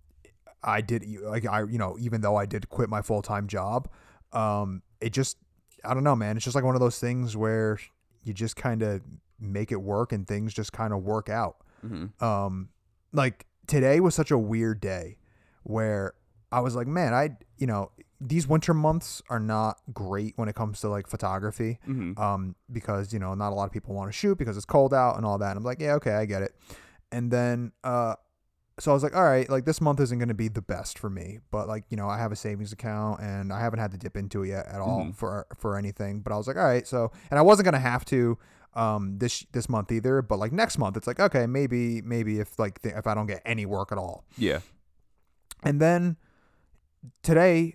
[0.63, 3.89] I did like I you know even though I did quit my full time job,
[4.33, 5.37] um, it just
[5.85, 6.35] I don't know, man.
[6.35, 7.79] It's just like one of those things where
[8.23, 9.01] you just kind of
[9.39, 11.57] make it work and things just kind of work out.
[11.85, 12.21] Mhm.
[12.21, 12.69] Um,
[13.13, 15.17] like today was such a weird day
[15.63, 16.13] where
[16.51, 17.91] I was like, man, I you know
[18.21, 22.19] these winter months are not great when it comes to like photography Mhm.
[22.19, 24.93] um, because you know not a lot of people want to shoot because it's cold
[24.93, 25.51] out and all that.
[25.51, 26.53] And I'm like, yeah, okay, I get it.
[27.13, 28.15] And then, uh,
[28.79, 30.97] so I was like, all right, like this month isn't going to be the best
[30.99, 33.91] for me, but like you know I have a savings account and I haven't had
[33.91, 35.15] to dip into it yet at all Mhm.
[35.15, 36.21] for for anything.
[36.21, 38.37] But I was like, all right, so and I wasn't going to have to
[38.75, 42.59] um this this month either but like next month it's like okay maybe maybe if
[42.59, 44.59] like th- if i don't get any work at all Yeah.
[45.63, 46.17] and then
[47.23, 47.73] today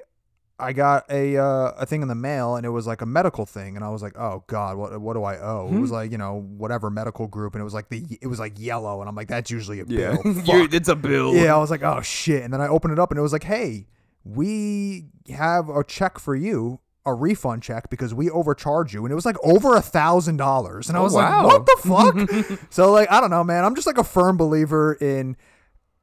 [0.59, 3.45] I got a uh, a thing in the mail and it was like a medical
[3.45, 6.13] thing and I was like, "Oh god, what what do I owe?" It was like,
[6.13, 9.09] you know, whatever medical group and it was like the it was like yellow and
[9.09, 10.17] I'm like, "That's usually a Yeah.
[10.23, 10.73] bill." Fuck.
[10.73, 11.35] it's a bill.
[11.35, 13.33] yeah, I was like, "Oh shit." And then I opened it up and it was
[13.33, 13.89] like, "Hey,
[14.25, 19.15] we have a check for you." A refund check because we overcharge you, and it
[19.15, 20.89] was like over a thousand dollars.
[20.89, 21.47] And I Oh, was wow.
[21.47, 23.63] like, "What the fuck?" so like, I don't know, man.
[23.63, 25.37] I'm just like a firm believer in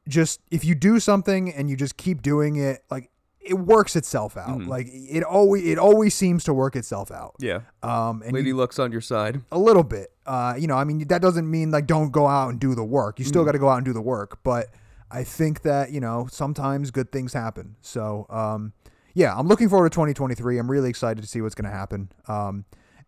[0.08, 3.10] just if you do something and you just keep doing it, like
[3.44, 4.60] it works itself out.
[4.60, 4.68] Mhm.
[4.68, 7.36] Like it always it always seems to work itself out.
[7.39, 7.62] Yeah.
[7.84, 9.42] Um, and Lady you- Luck's on your side.
[9.52, 10.12] a little bit.
[10.26, 12.84] Uh, you know, I mean that doesn't mean like don't go out and do the
[12.84, 13.20] work.
[13.20, 13.30] You Mm.
[13.30, 14.68] still got to go out and do the work, but
[15.10, 17.76] I think that you know sometimes good things happen.
[17.82, 18.74] So um,
[19.14, 20.58] yeah, I'm looking forward to 2023.
[20.58, 22.12] I'm really excited to see what's going to happen.
[22.28, 22.66] Um,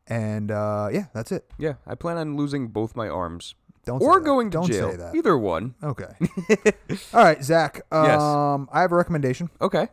[0.08, 1.46] and uh, yeah, that's it.
[1.58, 1.76] Yeah.
[1.88, 3.56] I plan on losing both my arms
[3.86, 4.26] Don't say or that.
[4.26, 4.92] going to don't jail.
[4.92, 5.16] say that.
[5.16, 5.76] Either one.
[5.82, 6.10] Okay.
[7.14, 7.84] All right, Zach.
[7.92, 8.22] Um, Yes.
[8.74, 9.50] I have a recommendation.
[9.62, 9.88] Okay.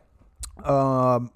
[0.65, 1.31] Um,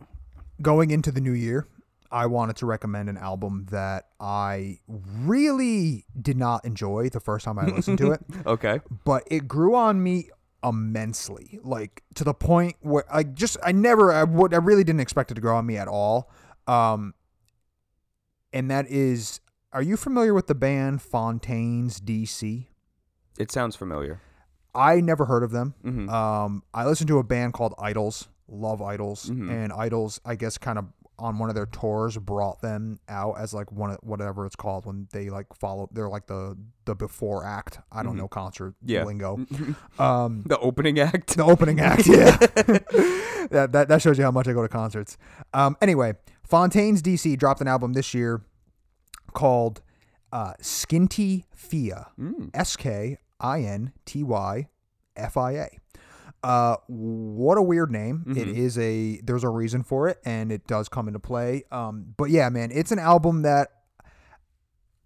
[0.61, 1.67] going into the new year,
[2.11, 7.59] I wanted to recommend an album that I really did not enjoy the first time
[7.59, 8.80] I listened to it, Okay.
[9.03, 10.30] but it grew on me
[10.63, 15.01] immensely, like to the point where I just I never I would I really didn't
[15.01, 16.32] expect it to grow on me at all.
[16.67, 17.13] Um,
[18.53, 19.41] and that is,
[19.73, 22.67] are you familiar with the band Fontaines DC?
[23.38, 24.21] It sounds familiar.
[24.73, 25.73] I never heard of them.
[25.84, 26.09] Mhm.
[26.09, 28.28] Um, I listened to a band called IDLES.
[28.48, 29.50] Love IDLES, Mhm.
[29.52, 30.86] and IDLES, I guess, kind of
[31.18, 34.86] on one of their tours brought them out as like one of whatever it's called
[34.86, 35.88] when they like follow.
[35.93, 37.80] They're like the the before act.
[37.91, 38.18] I don't Mhm.
[38.20, 39.06] know concert Yeah.
[39.06, 39.38] lingo.
[40.00, 41.38] Um, the opening act.
[41.38, 42.06] the opening act.
[42.06, 42.36] Yeah,
[43.50, 45.18] that, that that shows you how much I go to concerts.
[45.54, 48.41] Um, anyway, Fontaines DC dropped an album this year
[49.34, 49.82] called
[50.32, 52.08] uh, Skinty Fia.
[52.20, 52.50] Mm.
[52.54, 54.68] S K I N T Y
[55.16, 55.70] F I A.
[56.46, 58.24] Uh, what a weird name.
[58.28, 58.56] It Mhm.
[58.56, 61.64] is a there's a reason for it, and it does come into play.
[61.72, 63.70] Um, but yeah, man, it's an album that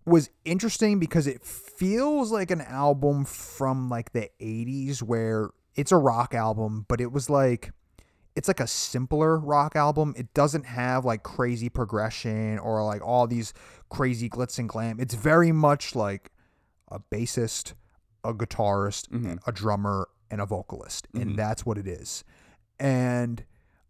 [0.05, 5.97] was interesting because it feels like an album from like the 80s where it's a
[5.97, 7.71] rock album, but it was like
[8.35, 10.13] it's like a simpler rock album.
[10.17, 13.53] It doesn't have like crazy progression or like all these
[13.89, 14.99] crazy glitz and glam.
[14.99, 16.31] It's very much like
[16.89, 17.73] a bassist,
[18.23, 19.07] a guitarist,
[19.47, 22.23] a drummer, and a vocalist, and that's what it is.
[22.79, 23.43] And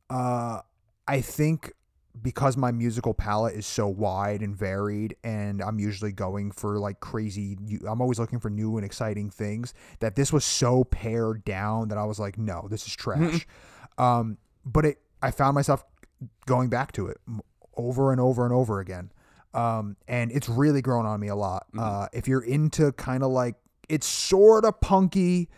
[0.10, 0.62] uh,
[1.08, 1.74] I think
[2.22, 7.00] because my musical palette is so wide and varied, and I'm usually going for like
[7.00, 9.74] crazy, I'm always looking for new and exciting things.
[10.00, 13.46] That this was so pared down that I was like, no, this is trash.
[13.98, 15.86] um, but it, I found myself
[16.46, 17.18] going back to it
[17.78, 19.12] over and over and over again.
[19.54, 21.68] Um, and it's really grown on me a lot.
[21.78, 23.56] Uh, if you're into kind of like
[23.88, 25.50] it's sort of punky,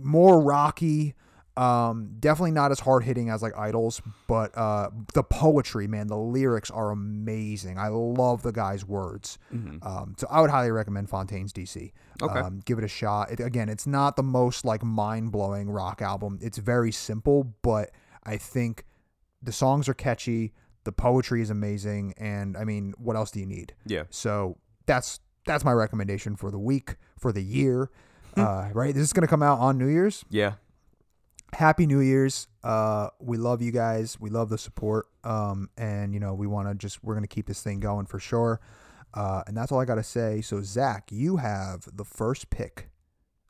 [0.00, 1.14] more rocky.
[1.56, 6.16] Um, definitely not as hard hitting as like IDLES, but uh, the poetry, man, the
[6.16, 7.78] lyrics are amazing.
[7.78, 9.38] I love the guy's words.
[9.82, 11.92] Um, so I would highly recommend Fontaines DC.
[12.20, 12.38] Okay.
[12.40, 13.30] Um, give it a shot.
[13.30, 16.38] It, again, it's not the most like mind blowing rock album.
[16.42, 17.90] It's very simple, but
[18.24, 18.84] I think
[19.42, 20.52] the songs are catchy.
[20.84, 23.74] The poetry is amazing, and I mean, what else do you need?
[23.86, 24.04] Yeah.
[24.10, 27.90] So that's that's my recommendation for the week, for the year.
[28.36, 30.24] Uh, right, this is gonna come out on New Year's.
[30.30, 30.54] Yeah.
[31.52, 32.48] Happy New Year's.
[32.62, 34.18] Uh, we love you guys.
[34.20, 35.06] We love the support.
[35.24, 38.18] Um, and you know, we want to just we're gonna keep this thing going for
[38.18, 38.60] sure.
[39.14, 40.40] Uh, and that's all I gotta say.
[40.40, 42.90] So Zach, you have the first pick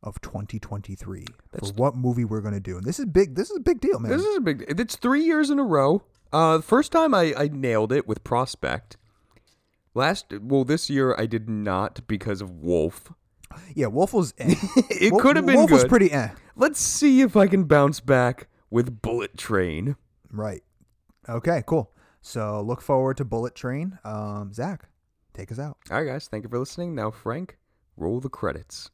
[0.02, 1.24] of 2023
[1.58, 3.34] for what movie we're gonna do, and this is big.
[3.34, 4.12] This is a big deal, man.
[4.12, 4.64] This is a big.
[4.68, 6.02] It's three years in a row.
[6.32, 8.96] Uh, the first time I, I nailed it with Prospect.
[9.94, 13.12] Last, well, this year I did not because of Wolf.
[13.74, 14.34] Yeah, Wolf was.
[14.38, 14.54] Eh.
[14.90, 15.74] It Wolf- could have been Wolf good.
[15.74, 16.10] was pretty.
[16.12, 16.30] Eh.
[16.56, 19.96] Let's see if I can bounce back with Bullet Train.
[20.32, 20.62] Right.
[21.28, 21.62] Okay.
[21.66, 21.90] Cool.
[22.22, 23.98] So look forward to Bullet Train.
[24.04, 24.88] Um, Zach,
[25.34, 25.76] take us out.
[25.90, 26.26] All right, guys.
[26.28, 26.94] Thank you for listening.
[26.94, 27.56] Now, Frank,
[27.96, 28.90] roll the credits.